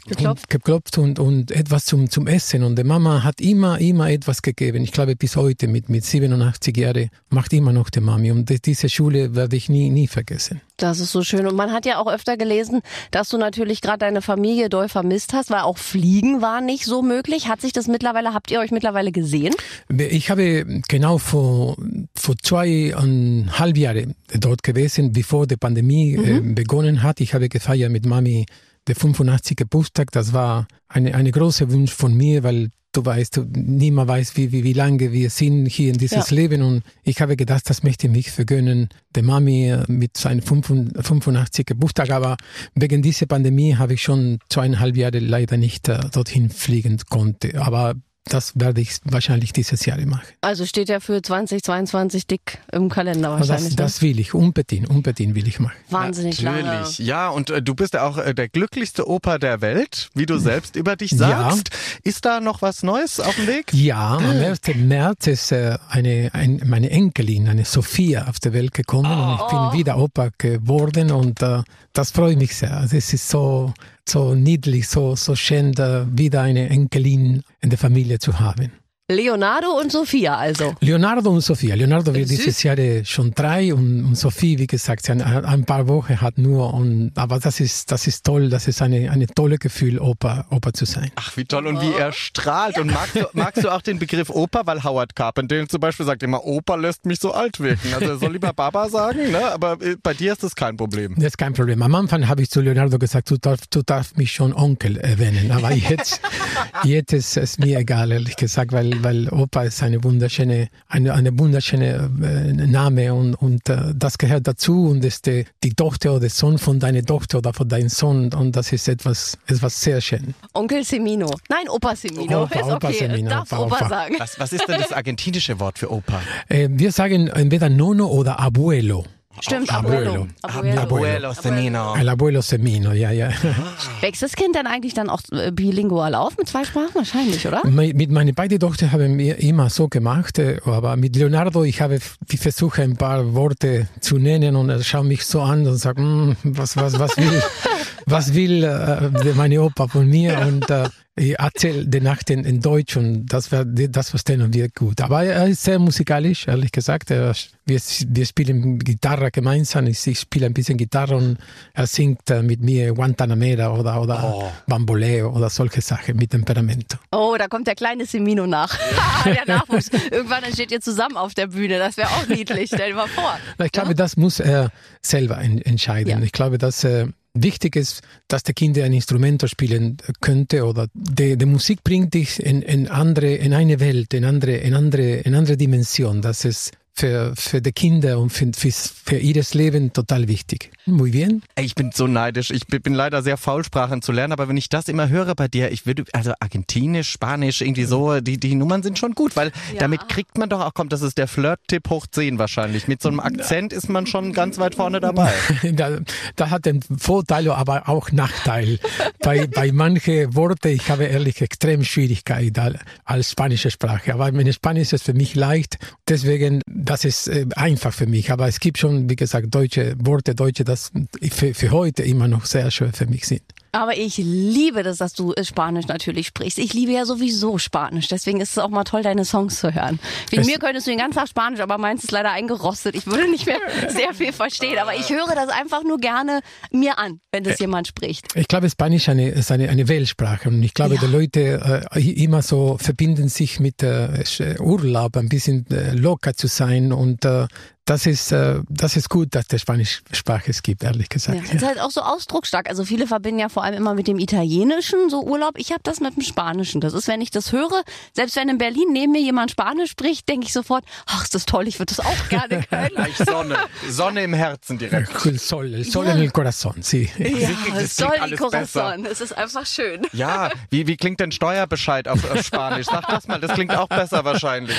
[0.07, 0.43] Geklopft.
[0.43, 2.63] Und geklopft und, und etwas zum, zum Essen.
[2.63, 4.83] Und die Mama hat immer, immer etwas gegeben.
[4.83, 8.31] Ich glaube, bis heute mit, mit 87 Jahren macht immer noch die Mami.
[8.31, 10.61] Und die- diese Schule werde ich nie, nie vergessen.
[10.81, 11.45] Das ist so schön.
[11.45, 12.81] Und man hat ja auch öfter gelesen,
[13.11, 17.01] dass du natürlich gerade deine Familie doll vermisst hast, weil auch Fliegen war nicht so
[17.01, 17.47] möglich.
[17.47, 19.53] Hat sich das mittlerweile, habt ihr euch mittlerweile gesehen?
[19.89, 21.77] Ich habe genau vor,
[22.15, 27.19] vor zweieinhalb Jahren dort gewesen, bevor die Pandemie äh, begonnen hat.
[27.21, 28.45] Ich habe gefeiert mit Mami
[28.87, 29.57] der 85.
[29.57, 30.11] Geburtstag.
[30.11, 34.51] Das war eine, eine große Wunsch von mir, weil du weißt, du- niemand weiß, wie,
[34.51, 36.35] wie, wie lange wir sind hier in dieses Ja.
[36.35, 36.61] Leben.
[36.61, 41.65] Und ich habe gedacht, das möchte ich mich vergönnen, der Mami äh, mit seinem 85.
[41.65, 42.09] Geburtstag.
[42.11, 42.37] Aber
[42.75, 47.61] wegen dieser Pandemie habe ich schon zweieinhalb Jahre leider nicht äh, dorthin fliegen konnte.
[47.61, 47.95] Aber
[48.29, 50.23] das werde ich wahrscheinlich dieses Jahr machen.
[50.41, 53.75] Also steht ja für 2022 dick im Kalender wahrscheinlich.
[53.75, 55.75] Das, das will ich, unbedingt, unbedingt will ich machen.
[55.87, 55.93] ne?
[55.93, 56.63] Wahnsinnig lange.
[56.63, 56.99] Natürlich.
[56.99, 60.37] Ja, und äh, du bist ja auch äh, der glücklichste Opa der Welt, wie du
[60.37, 61.17] selbst über dich Ja.
[61.51, 61.69] sagst.
[62.03, 63.73] Ist da noch was Neues auf dem Weg?
[63.73, 64.61] Ja, am 1.
[64.75, 69.47] März ist äh, eine, ein, meine Enkelin, eine Sophia, auf die Welt gekommen und ich
[69.47, 71.63] bin wieder Opa geworden und äh,
[71.93, 72.77] das freut mich sehr.
[72.77, 73.73] Also es ist so,
[74.09, 78.71] so niedlich, so, so schön, da wieder eine Enkelin in der Familie zu haben.
[79.11, 80.75] Leonardo und Sophia also.
[80.81, 81.73] Leonardo und Sophia.
[81.73, 82.37] Leonardo wird Süß.
[82.37, 86.21] dieses Jahr äh, schon drei und, und Sophie, wie gesagt, sie ein, ein paar Wochen
[86.21, 86.71] hat nur.
[86.75, 90.73] Und, aber das ist, das ist toll, das ist eine, eine tolle Gefühl, Opa, Opa
[90.73, 91.09] zu sein.
[91.15, 92.77] Ach, wie toll und wie er strahlt.
[92.77, 94.61] Und magst du, magst du auch den Begriff Opa?
[94.65, 97.91] Weil Howard Carpendale zum Beispiel sagt immer, Opa lässt mich so alt wirken.
[97.95, 99.51] Also er soll lieber Baba sagen, ne?
[99.51, 101.15] aber äh, bei dir ist das kein Problem.
[101.15, 101.81] Das ist kein Problem.
[101.81, 105.51] Am Anfang habe ich zu Leonardo gesagt, du darfst, du darfst mich schon Onkel erwähnen.
[105.51, 106.21] Aber jetzt,
[106.83, 111.37] jetzt ist es mir egal, ehrlich gesagt, weil, weil Opa ist eine wunderschöne, eine, eine
[111.37, 116.21] wunderschöne äh, Name und, und äh, das gehört dazu und ist die, die Tochter oder
[116.21, 120.01] der Sohn von deiner Tochter oder von deinem Sohn und das ist etwas, etwas sehr
[120.01, 120.33] schön.
[120.53, 121.29] Onkel Semino.
[121.49, 122.43] Nein, Opa Semino.
[122.43, 122.97] Opa, ist Opa okay.
[122.99, 123.89] Semino, Opa, Opa, Opa.
[123.89, 124.15] sagen.
[124.17, 126.21] Was, was ist denn das argentinische Wort für Opa?
[126.47, 129.05] Äh, wir sagen entweder Nono oder Abuelo.
[129.41, 130.27] Stimmt, Abuelo.
[130.41, 130.81] Abuelo.
[130.81, 131.95] Abuelo Semino.
[131.95, 133.29] El Abuelo Semino, ja, ja.
[134.01, 136.93] Wächst das Kind dann eigentlich dann auch äh, bilingual auf mit zwei Sprachen?
[136.93, 137.65] Wahrscheinlich, oder?
[137.65, 141.99] Mit meinen beiden Töchtern haben wir immer so gemacht, äh, aber mit Leonardo, ich habe
[142.29, 145.99] ich versuche ein paar Worte zu nennen und er schaut mich so an und sagt,
[145.99, 147.41] "Mm, was, was, was will,
[148.05, 152.61] was will äh, meine Opa von mir und äh, ich erzähle die Nacht in, in
[152.61, 155.01] Deutsch und das, war, das verstehen wir gut.
[155.01, 157.11] Aber er ist sehr musikalisch, ehrlich gesagt.
[157.11, 157.35] Er,
[157.65, 159.87] wir, wir spielen Gitarre gemeinsam.
[159.87, 161.37] Ich, ich spiele ein bisschen Gitarre und
[161.73, 164.51] er singt äh, mit mir Guantanamera oder, oder oh.
[164.67, 166.97] Bamboleo oder solche Sachen mit Temperamento.
[167.11, 168.79] Oh, da kommt der kleine Semino nach.
[169.25, 169.89] der Nachwuchs.
[170.11, 171.79] Irgendwann steht ihr zusammen auf der Bühne.
[171.79, 172.71] Das wäre auch niedlich.
[172.73, 173.37] Stell dir mal vor.
[173.61, 173.93] Ich glaube, ja?
[173.95, 176.09] das muss er selber entscheiden.
[176.09, 176.19] Ja.
[176.21, 177.07] Ich glaube, dass äh,
[177.43, 182.39] wichtig ist, dass der Kind ein Instrument spielen könnte oder die, die Musik bringt dich
[182.39, 186.21] in, in andere, in eine Welt, in andere, in andere, in andere Dimension.
[186.21, 190.71] Das ist für, für die Kinder und für, für, für ihres Leben total wichtig.
[190.85, 191.43] Muy bien.
[191.57, 192.51] Ich bin so neidisch.
[192.51, 195.47] Ich bin leider sehr faul, Sprachen zu lernen, aber wenn ich das immer höre bei
[195.47, 199.51] dir, ich würde, also Argentinisch, Spanisch, irgendwie so, die, die Nummern sind schon gut, weil
[199.73, 199.79] ja.
[199.79, 202.89] damit kriegt man doch auch, kommt, das ist der Flirt-Tipp hoch 10 wahrscheinlich.
[202.89, 205.31] Mit so einem Akzent ist man schon ganz weit vorne dabei.
[205.73, 205.99] da,
[206.35, 208.77] da hat den Vorteil, aber auch Nachteil.
[209.19, 212.59] bei, bei manchen Worten, ich habe ehrlich extrem Schwierigkeit
[213.05, 215.77] als spanische Sprache, aber meine Spanisch ist für mich leicht,
[216.09, 218.31] deswegen das ist äh, einfach für mich.
[218.31, 220.91] Aber es gibt schon, wie gesagt, deutsche Worte, deutsche, das
[221.31, 223.43] für, für heute immer noch sehr schwer für mich sind.
[223.71, 226.57] Aber ich liebe das, dass du äh, Spanisch natürlich sprichst.
[226.57, 228.07] Ich liebe ja sowieso Spanisch.
[228.07, 229.99] Deswegen ist es auch mal toll, deine Songs zu hören.
[230.29, 232.95] Wegen es mir könntest du den ganzen Tag Spanisch, aber meins ist leider eingerostet.
[232.95, 234.77] Ich würde nicht mehr sehr viel verstehen.
[234.79, 238.27] Aber ich höre das einfach nur gerne mir an, wenn das jemand spricht.
[238.35, 240.49] Ich glaube, Spanisch eine, ist eine, eine Weltsprache.
[240.49, 241.01] Und ich glaube, ja.
[241.01, 244.23] die Leute äh, immer so verbinden sich mit äh,
[244.59, 247.47] Urlaub, ein bisschen äh, locker zu sein und äh,
[247.89, 251.39] das ist, äh, das ist gut, dass der Spanischsprache es gibt, ehrlich gesagt.
[251.47, 252.69] Ja, ist halt auch so ausdrucksstark.
[252.69, 255.53] Also viele verbinden ja vor allem immer mit dem Italienischen so Urlaub.
[255.57, 256.81] Ich habe das mit dem Spanischen.
[256.81, 260.29] Das ist, wenn ich das höre, selbst wenn in Berlin neben mir jemand Spanisch spricht,
[260.29, 262.89] denke ich sofort, ach, ist das toll, ich würde das auch gerne können.
[262.93, 263.57] Gleich Sonne.
[263.89, 265.11] Sonne im Herzen direkt.
[265.39, 266.11] Sol, Sol ja.
[266.11, 267.09] en el corazón, sí.
[267.17, 269.07] Ja, Sol en corazón.
[269.07, 270.05] Es ist einfach schön.
[270.13, 272.85] Ja, wie, wie klingt denn Steuerbescheid auf, auf Spanisch?
[272.85, 274.77] Sag das mal, das klingt auch besser wahrscheinlich.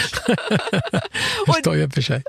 [1.59, 2.23] Steuerbescheid.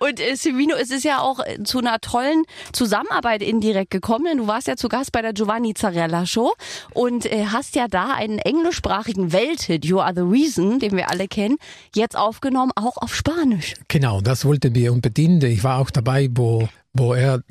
[0.00, 4.24] Und äh, Sevino, es ist ja auch äh, zu einer tollen Zusammenarbeit indirekt gekommen.
[4.24, 6.52] Denn du warst ja zu Gast bei der Giovanni Zarella Show
[6.92, 11.28] und äh, hast ja da einen englischsprachigen Welthit, You Are the Reason, den wir alle
[11.28, 11.56] kennen,
[11.94, 13.74] jetzt aufgenommen, auch auf Spanisch.
[13.88, 15.44] Genau, das wollten wir unbedingt.
[15.44, 17.42] Ich war auch dabei, wo wo er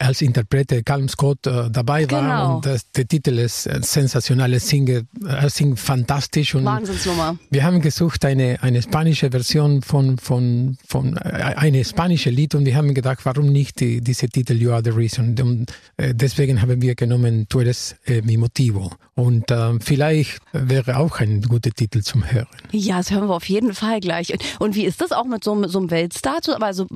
[0.00, 2.56] als Interprete Calm Scott äh, dabei war genau.
[2.56, 7.38] und das, der Titel ist äh, sensationell, er singt, er singt fantastisch und Wahnsinnsnummer.
[7.50, 12.66] wir haben gesucht eine, eine spanische Version von, von, von äh, eine spanische Lied und
[12.66, 16.60] wir haben gedacht, warum nicht die, diese Titel You Are the Reason und äh, deswegen
[16.60, 18.90] haben wir genommen Tu eres äh, mi motivo
[19.20, 22.46] und äh, vielleicht wäre auch ein guter Titel zum Hören.
[22.72, 24.32] Ja, das hören wir auf jeden Fall gleich.
[24.32, 26.40] Und, und wie ist das auch mit so, so einem Weltstar?
[26.60, 26.86] Also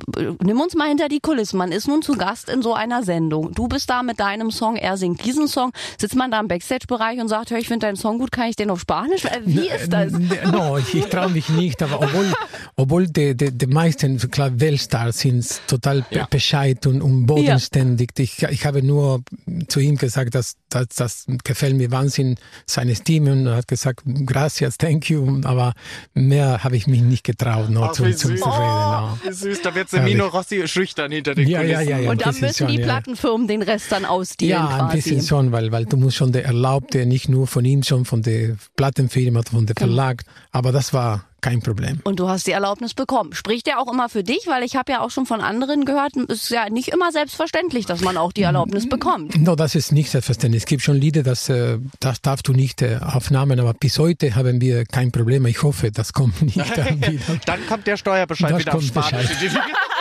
[0.41, 1.57] nimm uns mal hinter die Kulissen.
[1.57, 3.53] Man ist nun zu Gast in so einer Sendung.
[3.53, 5.71] Du bist da mit deinem Song, er singt diesen Song.
[5.99, 8.55] Sitzt man da im Backstage-Bereich und sagt, hör, ich finde deinen Song gut, kann ich
[8.55, 9.25] den auf Spanisch?
[9.25, 10.11] Äh, wie ist das?
[10.11, 12.33] No, ich, ich traue mich nicht, aber obwohl,
[12.75, 16.27] obwohl die, die, die meisten klar, Weltstars sind total ja.
[16.29, 18.09] bescheid und, und bodenständig.
[18.17, 18.23] Ja.
[18.23, 19.21] Ich, ich habe nur
[19.67, 25.09] zu ihm gesagt, dass, das gefällt mir Wahnsinn, seine Stimme und hat gesagt, gracias, thank
[25.09, 25.73] you, aber
[26.13, 28.41] mehr habe ich mich nicht getraut, noch zu, zu, zu reden.
[28.45, 29.31] Oh, no.
[29.31, 32.53] süß, da wird Semino Rossi schüchtern hinter den ja, ja, ja, ja, Und dann müssen
[32.53, 34.51] schon, die Plattenfirmen den Rest dann ausdehnen.
[34.51, 34.81] Ja, quasi.
[34.81, 38.05] ein bisschen schon, weil, weil du musst schon der Erlaubte, nicht nur von ihm, schon
[38.05, 39.87] von der Plattenfirma, von der genau.
[39.87, 40.23] Verlag.
[40.51, 41.99] Aber das war kein Problem.
[42.03, 43.33] Und du hast die Erlaubnis bekommen.
[43.33, 44.47] Spricht der auch immer für dich?
[44.47, 47.85] Weil ich habe ja auch schon von anderen gehört, es ist ja nicht immer selbstverständlich,
[47.85, 49.39] dass man auch die Erlaubnis bekommt.
[49.39, 50.63] No, das ist nicht selbstverständlich.
[50.63, 54.35] Es gibt schon Lieder, das, äh, das darfst du nicht äh, aufnehmen, aber bis heute
[54.35, 55.45] haben wir kein Problem.
[55.45, 57.37] Ich hoffe, das kommt nicht wieder.
[57.45, 59.29] Dann kommt der Steuerbescheid das wieder auf Spanisch.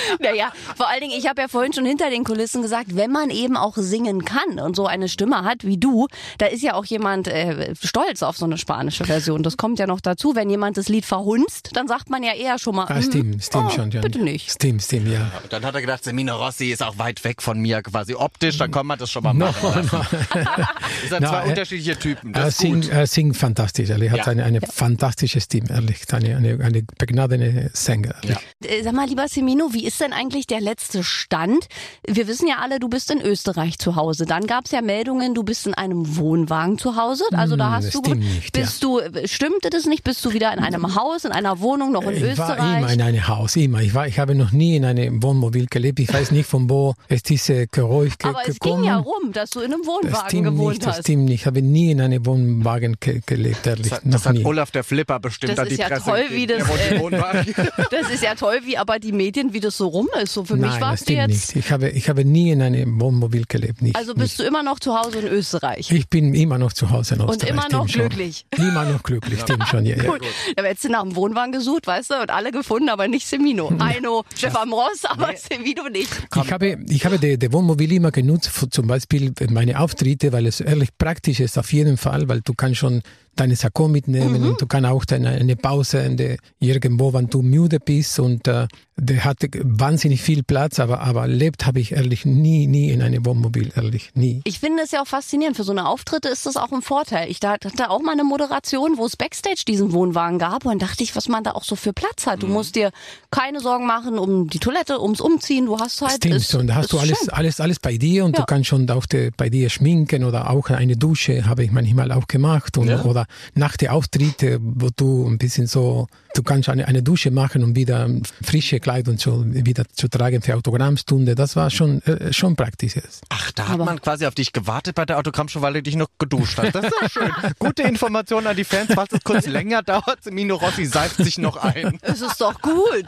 [0.20, 3.30] naja, vor allen Dingen, ich habe ja vorhin schon hinter den Kulissen gesagt, wenn man
[3.30, 6.84] eben auch singen kann und so eine Stimme hat wie du, da ist ja auch
[6.84, 9.42] jemand äh, stolz auf so eine spanische Version.
[9.42, 10.34] Das kommt ja noch dazu.
[10.34, 13.40] Wenn jemand das Lied verhunzt, dann sagt man ja eher schon mal, ah, stimmt, mm,
[13.40, 13.90] stimmt oh, schon.
[13.90, 14.00] Ja.
[14.00, 14.50] Bitte nicht.
[14.50, 15.30] Stimmt, stimmt, ja.
[15.50, 18.70] Dann hat er gedacht, Semino Rossi ist auch weit weg von mir quasi optisch, dann
[18.70, 19.52] kann man das schon mal machen.
[19.62, 20.04] No, no.
[20.10, 22.34] das sind no, zwei er, unterschiedliche Typen.
[22.34, 24.08] er, singt, er singt fantastisch, ehrlich.
[24.08, 24.32] Er hat ja.
[24.32, 24.68] eine, eine ja.
[24.68, 26.02] fantastische Stimme, ehrlich.
[26.12, 28.14] Eine, eine, eine begnadene Sänger.
[28.24, 28.36] Ja.
[28.64, 31.68] Äh, sag mal, lieber Semino, wie ist denn eigentlich der letzte Stand?
[32.06, 34.26] Wir wissen ja alle, du bist in Österreich zu Hause.
[34.26, 37.24] Dann gab es ja Meldungen, du bist in einem Wohnwagen zu Hause.
[37.32, 38.88] Also da hm, hast das du, nicht, bist ja.
[38.88, 40.04] du, stimmte das nicht?
[40.04, 42.58] Bist du wieder in einem Haus, in einer Wohnung noch in ich Österreich?
[42.58, 43.80] Ich war immer in einem Haus, immer.
[43.80, 46.00] Ich war, ich habe noch nie in einem Wohnmobil gelebt.
[46.00, 49.50] Ich weiß nicht von wo es diese Geräusch ge Aber es ging ja rum, dass
[49.50, 50.98] du in einem Wohnwagen gewohnt nicht, hast.
[50.98, 51.42] Das stimmt nicht.
[51.42, 53.88] Ich habe nie in einem Wohnwagen ge gelebt, ehrlich.
[53.88, 56.68] Das, das hat Olaf der Flipper bestimmt das an die ja Presse toll, wie das,
[56.68, 56.98] äh,
[57.90, 60.32] das ist ja toll, wie aber die Medien, wie das so so rum ist.
[60.34, 61.28] So für mich Nein, war das es jetzt.
[61.28, 61.66] nicht.
[61.66, 63.82] Ich habe, ich habe nie in einem Wohnmobil gelebt.
[63.82, 65.90] Nicht, Also bist du immer noch zu Hause in Österreich.
[65.90, 67.50] ich bin immer noch zu Hause in Und Österreich.
[67.50, 68.08] immer noch stimmt schon.
[68.10, 68.46] glücklich.
[68.56, 69.84] Immer noch glücklich, stimmt schon.
[69.84, 70.04] Ja, ja.
[70.04, 70.20] Gut.
[70.54, 73.72] Da hättest du nach dem Wohnwagen gesucht, weißt du, und alle gefunden, aber nicht Semino.
[73.80, 76.10] Heino, Stefan Ross, aber Semino nicht.
[76.44, 80.60] Ich habe, ich habe die Wohnmobil immer genutzt, für zum Beispiel meine Auftritte, weil es
[80.60, 83.02] ehrlich praktisch ist, auf jeden Fall, weil du kannst schon
[83.36, 84.48] deine Sakko mitnehmen Mhm.
[84.50, 88.46] und du kannst auch deine, eine Pause in der, irgendwo, wenn du müde bist und
[88.46, 88.66] äh,
[88.96, 93.24] der hat wahnsinnig viel Platz, aber, aber lebt habe ich ehrlich nie, nie in einem
[93.24, 94.42] Wohnmobil, ehrlich, nie.
[94.44, 95.56] Ich finde es ja auch faszinierend.
[95.56, 97.30] Für so eine Auftritte ist das auch ein Vorteil.
[97.30, 101.02] Ich da- hatte auch mal eine Moderation, wo es Backstage diesen Wohnwagen gab und dachte
[101.02, 102.42] ich, was man da auch so für Platz hat.
[102.42, 102.52] Du Mhm.
[102.52, 102.90] musst dir
[103.30, 105.66] keine Sorgen machen um die Toilette, ums Umziehen.
[105.66, 106.12] Du hast halt.
[106.16, 107.30] Stimmt, ist- und da hast du alles, schön.
[107.30, 108.40] alles, alles bei dir und Ja.
[108.42, 112.12] du kannst schon auch die, bei dir schminken oder auch eine Dusche habe ich manchmal
[112.12, 113.02] auch gemacht und, Ja.
[113.04, 113.21] oder
[113.54, 117.76] nach der Auftritte, wo du ein bisschen so, du kannst eine, eine Dusche machen und
[117.76, 118.08] wieder
[118.42, 121.34] frische Kleidung zu, wieder zu tragen für Autogrammstunde.
[121.34, 122.94] Das war schon, äh, schon praktisch.
[123.28, 126.08] Ach, da hat man quasi auf dich gewartet bei der Autogrammshow, weil du dich noch
[126.18, 126.74] geduscht hast.
[126.74, 127.32] Das ist ja schön.
[127.58, 128.90] Gute Information an die Fans.
[128.94, 131.98] Falls es kurz länger dauert, Mino Rossi seift sich noch ein.
[132.02, 133.06] Es ist doch gut.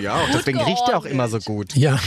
[0.00, 0.28] Ja, auch.
[0.32, 1.74] Deswegen riecht er auch immer so gut.
[1.74, 1.98] Ja,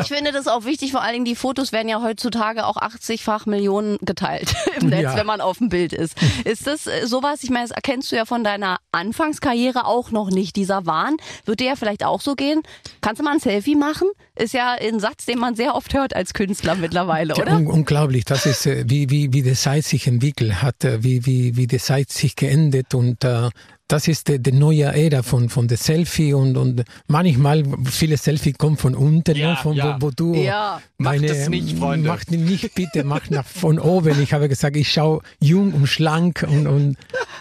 [0.00, 3.46] Ich finde das auch wichtig, vor allen Dingen die Fotos werden ja heutzutage auch 80-fach
[3.46, 5.16] Millionen geteilt im Netz, Ja.
[5.16, 6.05] wenn man auf dem Bild ist.
[6.44, 10.30] Ist das äh, sowas, ich meine, das erkennst du ja von deiner Anfangskarriere auch noch
[10.30, 11.16] nicht, dieser Wahn.
[11.44, 12.62] Wird dir ja vielleicht auch so gehen.
[13.00, 14.08] Kannst du mal ein Selfie machen?
[14.34, 17.56] Ist ja ein Satz, den man sehr oft hört als Künstler mittlerweile, Ja, oder?
[17.56, 18.24] un unglaublich.
[18.24, 21.66] Das ist, äh, wie, wie, wie die Zeit sich entwickelt hat, äh, wie, wie, wie
[21.66, 23.48] die Zeit sich geändert und äh,
[23.88, 28.52] das ist die, die neue Ära von, von der Selfie und, und manchmal viele Selfie
[28.52, 29.96] kommen von unten, Ja, ne, von, ja.
[30.00, 30.80] wo, wo du Ja.
[30.98, 32.08] Macht meine, es nicht, Freunde.
[32.08, 34.20] Macht nicht bitte, mach nach von oben.
[34.22, 36.96] Ich habe gesagt, ich schaue jung und schlank und, und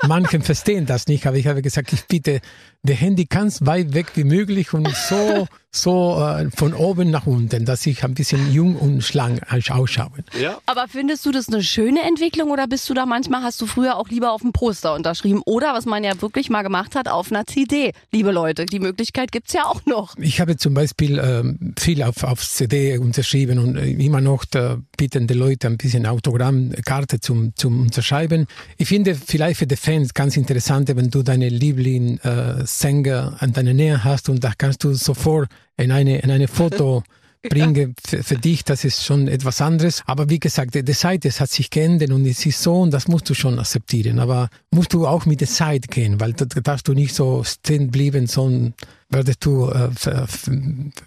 [0.06, 2.42] manche verstehen das nicht, aber ich habe gesagt, ich bitte,
[2.86, 7.66] der Handy ganz weit weg wie möglich und so, so äh, von oben nach unten,
[7.66, 10.24] dass ich ein bisschen jung und schlank ausschaue.
[10.40, 10.58] Ja.
[10.66, 13.98] Aber findest du das eine schöne Entwicklung oder bist du da manchmal, hast du früher
[13.98, 17.32] auch lieber auf dem Poster unterschrieben oder was man ja wirklich mal gemacht hat, auf
[17.32, 17.92] einer CD?
[18.12, 20.16] Liebe Leute, die Möglichkeit gibt's ja auch noch.
[20.18, 24.78] Ich habe zum Beispiel ähm, viel auf, auf CD unterschrieben und äh, immer noch da
[24.98, 28.48] bitten die Leute ein bisschen Autogrammkarte zum, zum Unterschreiben.
[28.78, 33.54] Ich finde vielleicht für die Fans ganz interessant, wenn du deine Lieblingssänger äh, Sänger an
[33.54, 37.04] deiner Nähe hast und da kannst du sofort in eine, in eine Foto
[37.50, 40.02] bringen für, für dich, das ist schon etwas anderes.
[40.06, 43.08] Aber wie gesagt, die, Zeit es hat sich geändert und es ist so und das
[43.08, 44.20] musst du schon akzeptieren.
[44.20, 47.44] Aber musst du auch mit der Zeit gehen, weil da da darfst du nicht so
[47.44, 48.74] stehen bleiben, sondern
[49.16, 50.54] würdest du äh, ver, ver,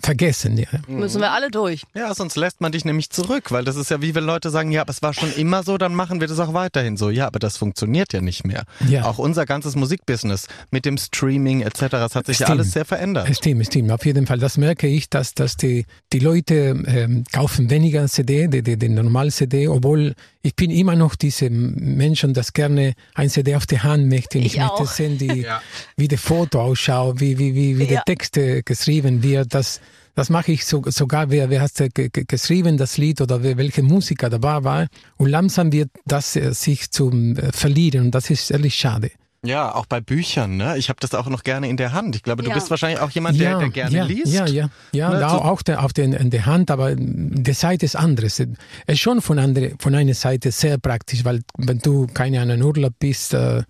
[0.03, 0.59] vergessen.
[0.59, 0.66] Ja.
[0.88, 1.85] Müssen wir alle durch.
[1.94, 4.73] Ja, sonst lässt man dich nämlich zurück, weil das ist ja wie wenn Leute sagen,
[4.73, 7.11] ja, aber es war schon immer so, dann machen wir das auch weiterhin so.
[7.11, 8.64] Ja, aber das funktioniert ja nicht mehr.
[8.88, 9.05] Ja.
[9.05, 13.29] Auch unser ganzes Musikbusiness mit dem Streaming etc., es hat sich ja alles sehr verändert.
[13.29, 13.90] Es stimmt, es stimmt.
[13.90, 14.38] Auf jeden Fall.
[14.38, 18.88] Das merke ich, dass, dass die, die Leute ähm, kaufen weniger CD, die, die, die
[18.88, 20.14] normale CD, obwohl
[20.48, 24.38] ich bin immer noch diese Menschen, das gerne ein CD auf die Hand möchte.
[24.38, 24.90] Ich möchte auch.
[24.90, 25.61] sehen, die, Ja.
[25.96, 27.88] wie die Foto ausschaut, wie, wie, wie, wie Ja.
[27.88, 29.52] der Texte geschrieben wird.
[29.52, 29.80] Das,
[30.14, 33.82] das mache ich so, sogar, wer, wer hat ge- geschrieben, das Lied oder wer, welche
[33.82, 34.87] Musiker dabei war.
[35.18, 39.11] Und langsam wird das äh, sich zum äh, verlieren und das ist ehrlich schade.
[39.44, 40.77] Ja, auch bei Büchern, ne?
[40.79, 42.16] Ich habe das auch noch gerne in der Hand.
[42.16, 42.55] Ich glaube, du Ja.
[42.55, 44.33] bist wahrscheinlich auch jemand, der, der gerne ja, liest.
[44.33, 45.11] Ja, ja, ja.
[45.11, 48.40] Ne, da so- auch der, auf den, in der Hand, aber die Seite ist anderes.
[48.40, 48.48] Es
[48.87, 52.94] ist schon von, andere, von einer Seite sehr praktisch, weil wenn du keine Ahnung, Urlaub
[52.98, 53.62] bist, äh,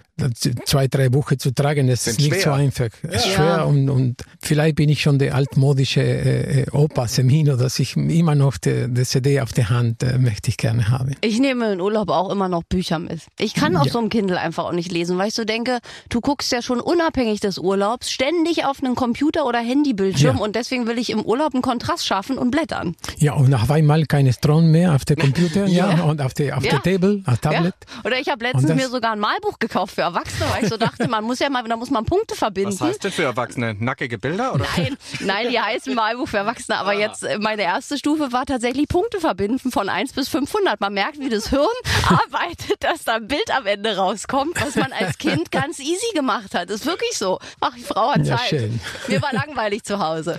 [0.64, 2.40] zwei, drei Wochen zu tragen, das ist nicht schwer.
[2.42, 2.88] so einfach.
[3.02, 3.33] Es ist Ja.
[3.35, 7.96] schwer und, und vielleicht bin ich schon der altmodische äh, äh, Opa Semino, dass ich
[7.96, 11.14] immer noch die, die CD auf der Hand äh, möchte ich gerne haben.
[11.20, 13.20] Ich nehme in Urlaub auch immer noch Bücher mit.
[13.38, 13.92] Ich kann auf Ja.
[13.92, 15.78] so einem Kindle einfach auch nicht lesen, weil ich so denke,
[16.09, 20.42] du guckst ja schon unabhängig des Urlaubs ständig auf einen Computer oder Handybildschirm Ja.
[20.42, 22.96] und deswegen will ich im Urlaub einen Kontrast schaffen und blättern.
[23.18, 25.96] Ja, und auf einmal keine Strom mehr auf der Computer ja.
[25.96, 26.02] Ja.
[26.04, 26.78] und auf der auf Ja.
[26.78, 27.74] der Table, auf Tablet.
[27.87, 28.00] Ja.
[28.04, 31.09] Oder ich habe letztens mir sogar ein Malbuch gekauft für Erwachsene, weil ich so dachte,
[31.09, 32.73] man muss ja mal, da muss man Punkte verbinden.
[32.73, 33.75] Was heißt denn für Erwachsene?
[33.79, 34.55] Nackige Bilder?
[34.55, 34.66] Oder?
[34.77, 36.79] Nein, nein, die heißen Malbuch für Erwachsene.
[36.79, 40.81] Aber jetzt, äh, meine erste Stufe war tatsächlich Punkte verbinden von 1 bis 500.
[40.81, 41.66] Man merkt, wie das Hirn
[42.09, 46.55] arbeitet, dass da ein Bild am Ende rauskommt, was man als Kind ganz easy gemacht
[46.55, 46.71] hat.
[46.71, 47.38] Ist wirklich so.
[47.61, 48.49] Ach, die Frau hat Ja, Zeit.
[48.49, 48.81] schön.
[49.09, 50.38] Mir war langweilig zu Hause.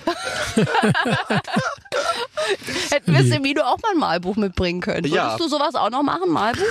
[2.89, 5.03] Hätten wir Semino auch mal ein Malbuch mitbringen können.
[5.05, 5.37] Würdest Ja.
[5.37, 6.63] du sowas auch noch machen, Malbuch?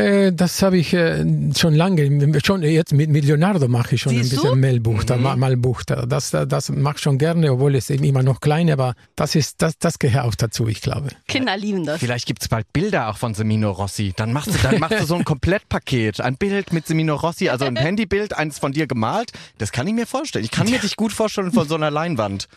[0.00, 1.24] Äh, das habe ich äh,
[1.56, 4.42] schon lange, schon jetzt mit, mit Leonardo mache ich schon Siehst ein du?
[4.42, 5.38] bisschen Mailbuchter, mhm.
[5.38, 6.06] Malbuchter.
[6.06, 9.60] Das, das mache ich schon gerne, obwohl es eben immer noch klein, aber das ist,
[9.62, 11.08] das, das gehört auch dazu, ich glaube.
[11.28, 12.00] Kinder lieben das.
[12.00, 14.12] Vielleicht gibt's bald Bilder auch von Semino Rossi.
[14.16, 16.20] Dann machst du, dann machst du so ein Komplettpaket.
[16.20, 19.32] Ein Bild mit Semino Rossi, also ein Handybild, eins von dir gemalt.
[19.58, 20.44] Das kann ich mir vorstellen.
[20.44, 22.48] Ich kann mir dich gut vorstellen von so einer Leinwand.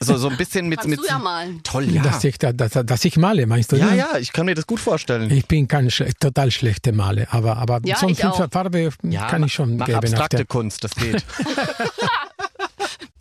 [0.00, 1.00] So, so ein bisschen mit, Kannst mit.
[1.00, 1.60] du ja malen.
[1.62, 2.02] Toll, ja.
[2.02, 3.76] Dass, ich, dass, dass ich male, meinst du?
[3.76, 3.96] Ja, ne?
[3.96, 5.30] ja, ich kann mir das gut vorstellen.
[5.30, 5.88] Ich bin kein
[6.20, 6.50] total
[6.82, 8.48] schlechte Male, aber, aber Ja, so ich eine auch.
[8.50, 11.24] Farbe Ja, kann ich schon mach abstrakte der- Kunst, das geht.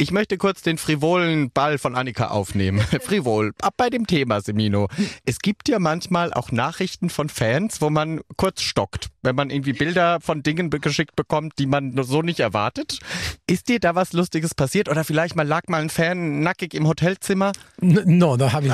[0.01, 2.79] Ich möchte kurz den frivolen Ball von Annika aufnehmen.
[3.01, 4.87] Frivol, ab bei dem Thema, Semino.
[5.25, 9.73] Es gibt ja manchmal auch Nachrichten von Fans, wo man kurz stockt, wenn man irgendwie
[9.73, 12.97] Bilder von Dingen geschickt bekommt, die man so nicht erwartet.
[13.45, 14.89] Ist dir da was Lustiges passiert?
[14.89, 17.51] Oder vielleicht mal lag mal ein Fan nackig im Hotelzimmer?
[17.79, 18.73] No, da habe ich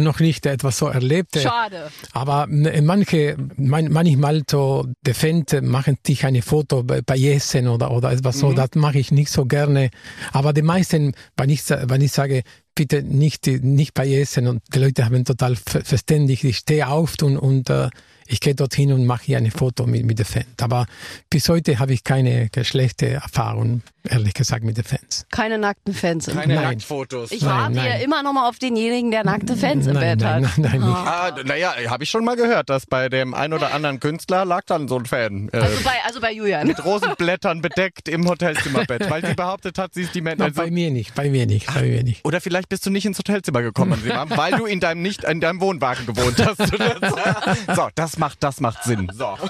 [0.00, 1.38] noch- nicht etwas so erlebt.
[1.38, 1.92] Schade.
[2.12, 8.10] Aber manche, man, manchmal so, die Fans machen sich eine Foto bei, Essen oder, oder
[8.10, 9.90] etwas so, das mache ich nicht so gerne.
[10.32, 12.42] Aber die meisten, wenn ich, wenn ich sage,
[12.74, 17.14] bitte nicht, nicht bei Essen und die Leute haben total ver- verständlich, ich stehe auf
[17.22, 17.88] und, und äh,
[18.26, 20.46] ich gehe dorthin und mache hier eine Foto mit, mit den Fans.
[20.62, 20.86] Aber
[21.28, 25.26] bis heute habe ich keine schlechte Erfahrung, ehrlich gesagt, mit den Fans.
[25.30, 26.64] Keine nackten Fans im Keine Nein.
[26.64, 27.32] Nacktfotos.
[27.32, 30.48] Ich warte ja immer noch mal auf denjenigen, der nackte Fans im Nein, Bett nein,
[30.48, 30.56] hat.
[30.56, 30.96] nein, nein, nicht.
[30.96, 34.62] Ah, naja, habe ich schon mal gehört, dass bei dem ein oder anderen Künstler lag
[34.64, 35.50] dann so ein Fan.
[35.52, 36.66] Äh, Also bei, also bei Julian.
[36.66, 40.50] mit Rosenblättern bedeckt im Hotelzimmerbett, weil sie behauptet hat, sie ist die No, Männer.
[40.50, 42.24] bei mir nicht, bei mir nicht, bei mir nicht.
[42.24, 45.60] Oder vielleicht bist du nicht ins Hotelzimmer gekommen, weil du in deinem nicht in deinem
[45.60, 46.58] Wohnwagen gewohnt hast.
[47.76, 49.10] so, das macht das macht Sinn.
[49.14, 49.36] So.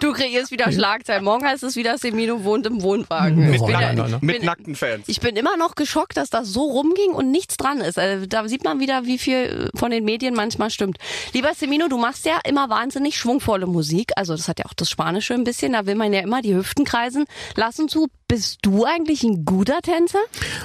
[0.00, 1.24] Du kreierst wieder Schlagzeilen.
[1.24, 3.46] Morgen heißt es wieder, Semino wohnt im Wohnwagen.
[3.46, 4.18] No, Ich bin, no, ja, no, no.
[4.20, 5.04] Mit bin- nackten Fans.
[5.08, 7.98] ich bin immer noch geschockt, dass das so rumging und nichts dran ist.
[7.98, 10.98] Also, da sieht man wieder, wie viel von den Medien manchmal stimmt.
[11.32, 14.12] Lieber Semino, du machst ja immer wahnsinnig schwungvolle Musik.
[14.16, 15.72] Also das hat ja auch das Spanische ein bisschen.
[15.72, 18.08] Da will man ja immer die Hüften kreisen lassen zu.
[18.28, 20.18] Bist du eigentlich ein guter Tänzer?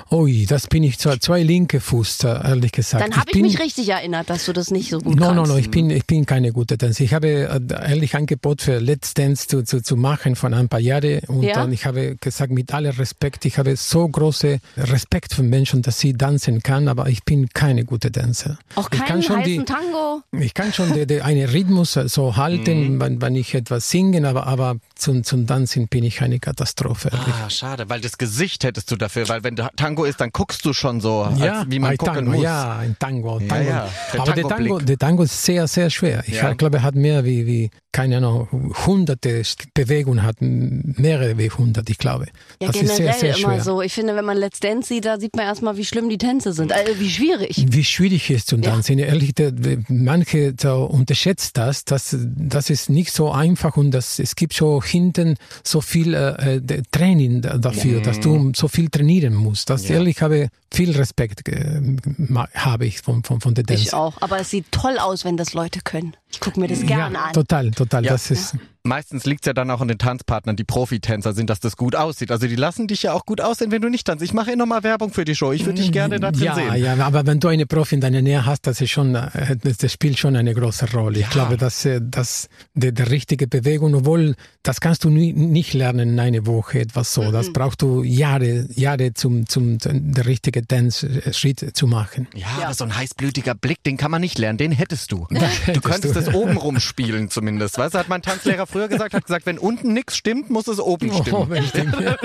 [0.10, 3.04] Ui, das bin ich zwar zwei linke Fuß, ehrlich gesagt.
[3.04, 5.36] Dann habe ich, bin, mich richtig erinnert, dass du das nicht so gut No, kannst.
[5.36, 7.04] no, no, ich bin, ich bin keine gute Tänzer.
[7.04, 10.80] Ich habe äh, ehrlich Angebot für Let's Dance zu, zu, zu machen von ein paar
[10.80, 11.54] Jahren und Ja?
[11.54, 16.00] dann ich habe gesagt, mit aller Respekt, ich habe so große Respekt für Menschen, dass
[16.00, 18.58] sie tanzen kann, aber ich bin keine gute Tänzer.
[18.74, 20.24] Auch ich keinen kann schon heißen die, Tango?
[20.40, 24.48] ich kann schon die, die, einen Rhythmus so halten, wenn, wenn ich etwas singen, aber,
[24.48, 27.10] aber zum, zum Tanzen bin ich eine Katastrophe.
[27.12, 27.34] ehrlich.
[27.46, 30.64] Ah, schade, weil das Gesicht hättest du dafür, weil wenn du Tango ist, dann guckst
[30.66, 32.44] du schon so, als, wie man gucken Tango, muss.
[32.44, 33.40] Ja, ein Tango.
[33.40, 33.70] Ja, Tango.
[33.70, 36.24] ja, der Aber der Tango, der Tango ist sehr, sehr schwer.
[36.28, 36.54] Ich Ja.
[36.54, 39.42] glaube, er hat mehr wie, wie, keine Ahnung, hunderte
[39.74, 42.28] Bewegungen, hat mehrere wie hundert, ich glaube.
[42.62, 43.64] Ja, das generell ist sehr, sehr immer schwer.
[43.64, 43.82] so.
[43.82, 46.54] Ich finde, wenn man Let's Dance sieht, da sieht man erstmal, wie schlimm die Tänze
[46.54, 46.72] sind.
[46.72, 47.66] Also, wie schwierig.
[47.68, 49.00] Wie schwierig es ist zum Tanzen.
[49.00, 49.52] Ehrlich, der,
[49.88, 54.82] manche so unterschätzt das, das, das ist nicht so einfach und das, es gibt so
[54.92, 59.70] hinten so viel äh, äh, Training da- dafür, dass du so viel trainieren musst.
[59.70, 61.82] Das ehrlich habe viel Respekt äh,
[62.18, 63.84] ma- habe ich von, von, von der Dance.
[63.84, 64.22] Ich auch.
[64.22, 66.16] Aber es sieht toll aus, wenn das Leute können.
[66.32, 67.34] Ich gucke mir das gerne ja, an.
[67.34, 68.06] total, total.
[68.06, 68.12] Ja.
[68.12, 71.78] Das ist, Meistens liegt's ja dann auch an den Tanzpartnern, die Profitänzer sind, dass das
[71.78, 72.32] gut aussieht.
[72.32, 74.24] Also die lassen dich ja auch gut aussehen, wenn du nicht tanzt.
[74.24, 75.52] Ich mache eh nochmal Werbung für die Show.
[75.52, 76.76] Ich würde dich gerne da drin ja, sehen.
[76.76, 79.78] Ja, aber wenn du eine Profi in deiner Nähe hast, das ist schon, äh, das,
[79.78, 81.20] das spielt schon eine große Rolle.
[81.20, 85.74] Ich glaube, dass, äh, dass die, die richtige Bewegung, obwohl das kannst du nie, nicht
[85.74, 87.32] lernen in einer Woche etwas so.
[87.32, 92.28] Das brauchst du Jahre, Jahre zum, zum, der richtige Dance-Schritt zu machen.
[92.36, 95.28] Ja, aber so ein heißblütiger Blick, den kann man nicht lernen, den hättest du.
[95.74, 97.78] Du könntest es oben rumspielen zumindest.
[97.78, 100.80] Weißt du, hat mein Tanzlehrer früher gesagt, hat gesagt, wenn unten nichts stimmt, muss es
[100.80, 101.50] oben Oh, stimmen.
[101.50, 102.18] wenn ich denke,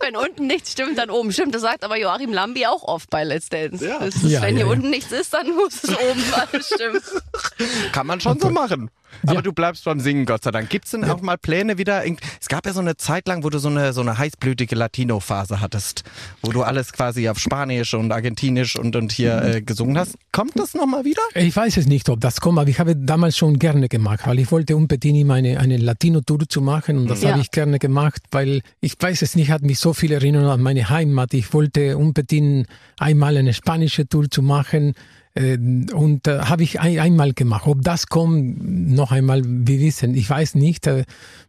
[0.00, 1.54] Wenn unten nichts stimmt, dann oben stimmt.
[1.54, 3.86] Das sagt aber Joachim Lambi auch oft bei Let's Dance.
[3.86, 3.98] Ja.
[3.98, 4.72] Das ist, Ja, wenn ja, hier ja.
[4.72, 7.00] unten nichts ist, dann muss es oben alles stimmen.
[7.92, 8.90] Kann man schon so machen.
[9.22, 9.42] Aber Ja.
[9.42, 10.68] du bleibst beim Singen, Gott sei Dank.
[10.70, 12.02] Gibt's denn auch mal Pläne wieder?
[12.40, 15.60] Es gab ja so eine Zeit lang, wo du so eine, so eine heißblütige Latino-Phase
[15.60, 16.04] hattest,
[16.42, 20.16] wo du alles quasi auf Spanisch und Argentinisch und, und hier äh, gesungen hast.
[20.32, 21.22] Kommt das nochmal wieder?
[21.34, 24.38] Ich weiß es nicht, ob das kommt, aber ich habe damals schon gerne gemacht, weil
[24.38, 27.30] ich wollte unbedingt immer eine, eine Latino-Tour zu machen und das Ja.
[27.30, 30.60] habe ich gerne gemacht, weil ich weiß es nicht, hat mich so viel erinnert an
[30.62, 31.34] meine Heimat.
[31.34, 32.66] Ich wollte unbedingt
[32.98, 34.94] einmal eine spanische Tour zu machen
[35.36, 37.66] und äh, habe ich ein, einmal gemacht.
[37.66, 40.86] Ob das kommt, noch einmal, wir wissen, ich weiß nicht.
[40.86, 41.04] Äh,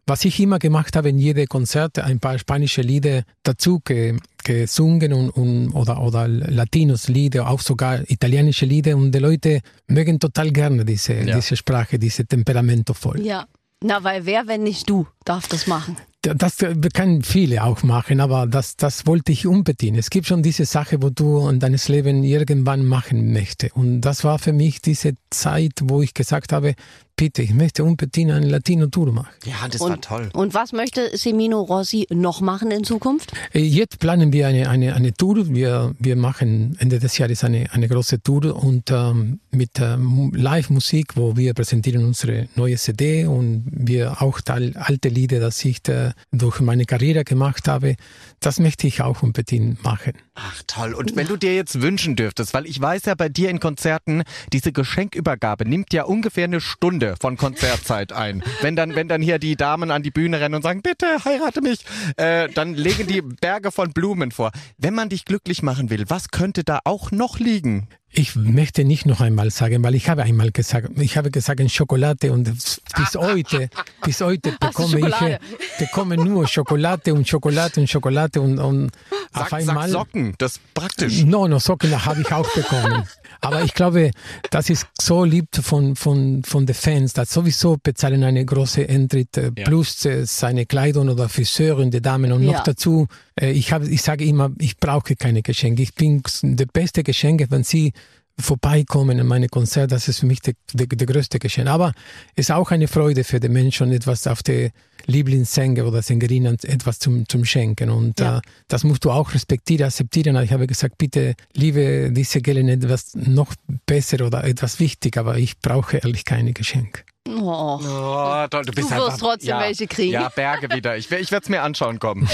[0.08, 5.12] was ich immer gemacht habe in jede Konzerte, ein paar spanische Lieder dazu ge, gesungen
[5.12, 10.50] und, und, oder, oder Latinos Lieder, auch sogar italienische Lieder und die Leute mögen total
[10.50, 11.36] gerne diese, Ja.
[11.36, 13.20] diese Sprache, diese Temperamento voll.
[13.20, 13.46] Ja.
[13.82, 15.96] Na, weil wer, wenn nicht du, darf das machen?
[16.22, 16.56] Das
[16.92, 19.96] können viele auch machen, aber das, das wollte ich unbedingt.
[19.96, 23.76] Es gibt schon diese Sache, wo du in deines Leben irgendwann machen möchtest.
[23.76, 26.74] Und das war für mich diese Zeit, wo ich gesagt habe,
[27.16, 29.30] bitte, ich möchte unbedingt eine Latino-Tour machen.
[29.44, 30.28] Ja, das und, war toll.
[30.34, 33.32] Und was möchte Semino Rossi noch machen in Zukunft?
[33.52, 35.48] Äh, Jetzt planen wir eine, eine, eine Tour.
[35.48, 41.16] Wir, wir machen Ende des Jahres eine, eine große Tour und ähm, mit ähm, Live-Musik,
[41.16, 46.12] wo wir präsentieren unsere neue CD und wir auch Teil, alte Lieder, das ich äh,
[46.32, 47.96] durch meine Karriere gemacht habe.
[48.40, 50.12] Das möchte ich auch unbedingt machen.
[50.38, 50.92] Ach toll.
[50.92, 54.22] Und wenn du dir jetzt wünschen dürftest, weil ich weiß ja bei dir in Konzerten,
[54.52, 58.42] diese Geschenkübergabe nimmt ja ungefähr eine Stunde von Konzertzeit ein.
[58.60, 61.62] Wenn dann, wenn dann hier die Damen an die Bühne rennen und sagen, bitte heirate
[61.62, 61.86] mich,
[62.18, 64.52] äh, dann legen die Berge von Blumen vor.
[64.76, 67.88] Wenn man dich glücklich machen will, was könnte da auch noch liegen?
[68.12, 72.32] Ich möchte nicht noch einmal sagen, weil ich habe einmal gesagt, ich habe gesagt Schokolade
[72.32, 73.68] und bis heute,
[74.02, 78.90] bis heute bekomme ich, bekomme nur Schokolade und Schokolade und Schokolade und, und
[79.32, 79.90] Sag, auf sag einmal.
[79.90, 81.24] Socken, das ist praktisch.
[81.24, 83.06] No, no, Socken habe ich auch bekommen.
[83.40, 84.10] Aber ich glaube,
[84.50, 89.36] das ist so lieb von, von, von den Fans, dass sowieso bezahlen eine große Eintritt
[89.36, 89.64] äh, Ja.
[89.64, 92.32] plus äh, seine Kleidung oder Friseurin, die Damen.
[92.32, 92.52] Und Ja.
[92.52, 93.06] noch dazu,
[93.40, 95.82] äh, ich, habe, ich sage immer, ich brauche keine Geschenke.
[95.82, 97.92] Ich bin der beste Geschenke, wenn Sie
[98.38, 101.68] vorbeikommen in meine Konzerte, das ist für mich der der der größte Geschenk.
[101.68, 101.92] Aber
[102.34, 104.70] es ist auch eine Freude für die Menschen, etwas auf die
[105.06, 107.90] Lieblingssänger oder Sängerinnen etwas zum, zum Schenken.
[107.90, 108.38] Und Ja.
[108.38, 110.36] äh, das musst du auch respektieren, akzeptieren.
[110.42, 113.54] Ich habe gesagt, bitte, liebe diese Gelen etwas noch
[113.86, 117.02] besser oder etwas wichtig, aber ich brauche ehrlich keine Geschenke.
[117.28, 117.80] Oh.
[117.82, 120.12] Oh, toll, du bist Du wirst einfach, trotzdem ja, welche kriegen.
[120.12, 120.96] Ja, Berge wieder.
[120.96, 122.28] Ich, ich werde es mir anschauen kommen.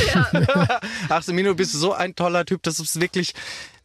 [1.09, 2.63] Ach, Semino, du bist so ein toller Typ.
[2.63, 3.33] Das ist wirklich.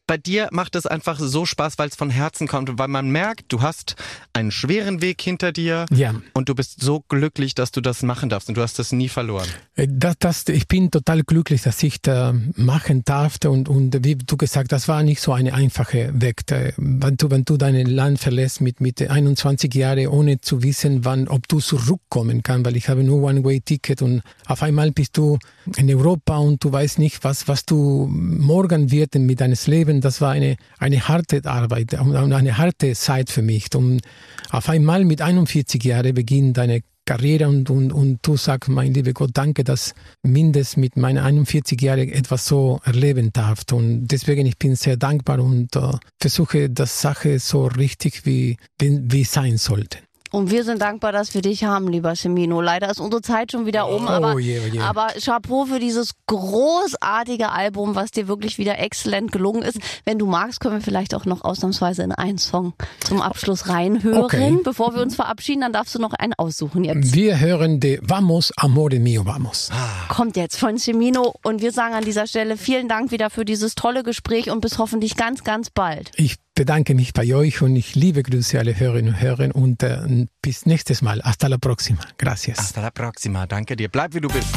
[0.07, 3.09] Bei dir macht es einfach so Spaß, weil es von Herzen kommt und weil man
[3.11, 3.95] merkt, du hast
[4.33, 6.15] einen schweren Weg hinter dir Ja.
[6.33, 9.09] und du bist so glücklich, dass du das machen darfst und du hast das nie
[9.09, 9.47] verloren.
[9.75, 14.15] Äh, Das, das, ich bin total glücklich, dass ich da machen darf und, und wie
[14.15, 16.43] du gesagt, das war nicht so eine einfache Weg.
[16.77, 21.27] Wenn du, wenn du dein Land verlässt mit, mit 21 Jahren, ohne zu wissen, wann,
[21.27, 25.37] ob du zurückkommen kannst, weil ich habe nur One-Way-Ticket und auf einmal bist du
[25.75, 29.96] in Europa und du weißt nicht, was, was du morgen wird mit deines Lebens.
[30.01, 33.73] Das war eine, eine harte Arbeit und eine harte Zeit für mich.
[33.75, 34.01] Und
[34.49, 39.13] auf einmal mit 41 Jahren beginnt deine Karriere und, und, und du sagst, mein lieber
[39.13, 43.61] Gott, danke, dass mindestens mit meinen 41 Jahren etwas so erleben darf.
[43.71, 48.99] Und deswegen ich bin sehr dankbar und äh, versuche, das Sache so richtig wie, wie,
[49.03, 49.99] wie sein sollte.
[50.32, 52.61] Und wir sind dankbar, dass wir dich haben, lieber Semino.
[52.61, 54.80] Leider ist unsere Zeit schon wieder um, Oh aber, je, oh je.
[54.80, 59.78] aber Chapeau für dieses großartige Album, was dir wirklich wieder exzellent gelungen ist.
[60.05, 62.73] Wenn du magst, können wir vielleicht auch noch ausnahmsweise in einen Song
[63.03, 64.23] zum Abschluss reinhören.
[64.23, 64.57] Okay.
[64.63, 67.13] Bevor wir uns verabschieden, dann darfst du noch einen aussuchen jetzt.
[67.13, 69.69] Wir hören de Vamos, Amore mio, vamos.
[70.09, 73.75] Kommt jetzt von Semino und wir sagen an dieser Stelle vielen Dank wieder für dieses
[73.75, 76.11] tolle Gespräch und bis hoffentlich ganz, ganz bald.
[76.15, 80.25] Ich bedanke mich bei euch und ich liebe Grüße alle Hörerinnen und Hörer und äh,
[80.41, 81.21] bis nächstes Mal.
[81.21, 81.99] Hasta la próxima.
[82.17, 82.57] Gracias.
[82.57, 83.45] Hasta la próxima.
[83.45, 83.89] Danke dir.
[83.89, 84.47] Bleib wie du bist.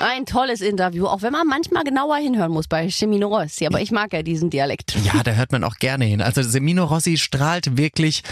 [0.00, 3.90] Ein tolles Interview, auch wenn man manchmal genauer hinhören muss bei Semino Rossi, aber ich
[3.90, 4.96] mag ja diesen Dialekt.
[5.04, 6.22] Ja, da hört man auch gerne hin.
[6.22, 8.22] Also Semino Rossi strahlt wirklich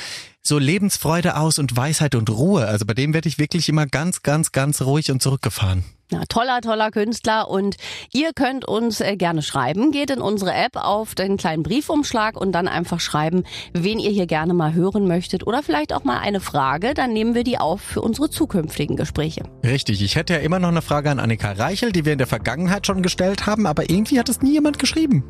[0.41, 2.67] so Lebensfreude aus und Weisheit und Ruhe.
[2.67, 5.85] Also bei dem werde ich wirklich immer ganz, ganz, ganz ruhig und zurückgefahren.
[6.11, 7.77] Ja, toller, toller Künstler und
[8.15, 9.93] ihr könnt uns äh, gerne schreiben.
[9.93, 13.45] Geht in unsere App auf den kleinen Briefumschlag und dann einfach schreiben,
[13.75, 16.95] wen ihr hier gerne mal hören möchtet oder vielleicht auch mal eine Frage.
[16.95, 19.43] Dann nehmen wir die auf für unsere zukünftigen Gespräche.
[19.63, 22.27] Richtig, ich hätte ja immer noch eine Frage an Annika Reichel, die wir in der
[22.27, 25.25] Vergangenheit schon gestellt haben, aber irgendwie hat es nie jemand geschrieben.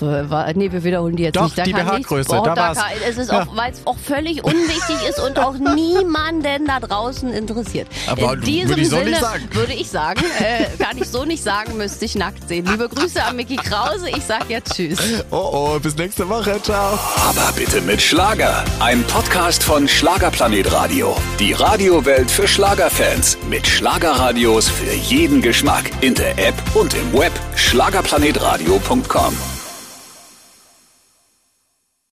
[0.00, 1.58] Nee, wir wiederholen die jetzt Doch, nicht.
[1.58, 2.78] Da die BH-Größe, da war's.
[2.78, 3.42] kann, es ist Ja.
[3.42, 7.88] auch, weil es auch völlig unwichtig ist und auch niemanden da draußen interessiert.
[8.06, 9.48] Aber In diesem würde ich so Sinne nicht sagen.
[9.52, 12.66] würde ich sagen, äh, kann ich so nicht sagen, müsste ich nackt sehen.
[12.66, 14.10] Liebe Grüße an Mickey Krause.
[14.10, 14.98] Ich sag jetzt Tschüss.
[15.30, 16.60] Oh oh, bis nächste Woche.
[16.62, 16.98] Ciao.
[17.28, 18.64] Aber bitte mit Schlager.
[18.80, 21.16] Ein Podcast von Schlagerplanet Radio.
[21.38, 23.38] Die Radiowelt für Schlagerfans.
[23.48, 25.90] Mit Schlagerradios für jeden Geschmack.
[26.00, 27.32] In der App und im Web.
[27.54, 29.53] Schlagerplanetradio.com.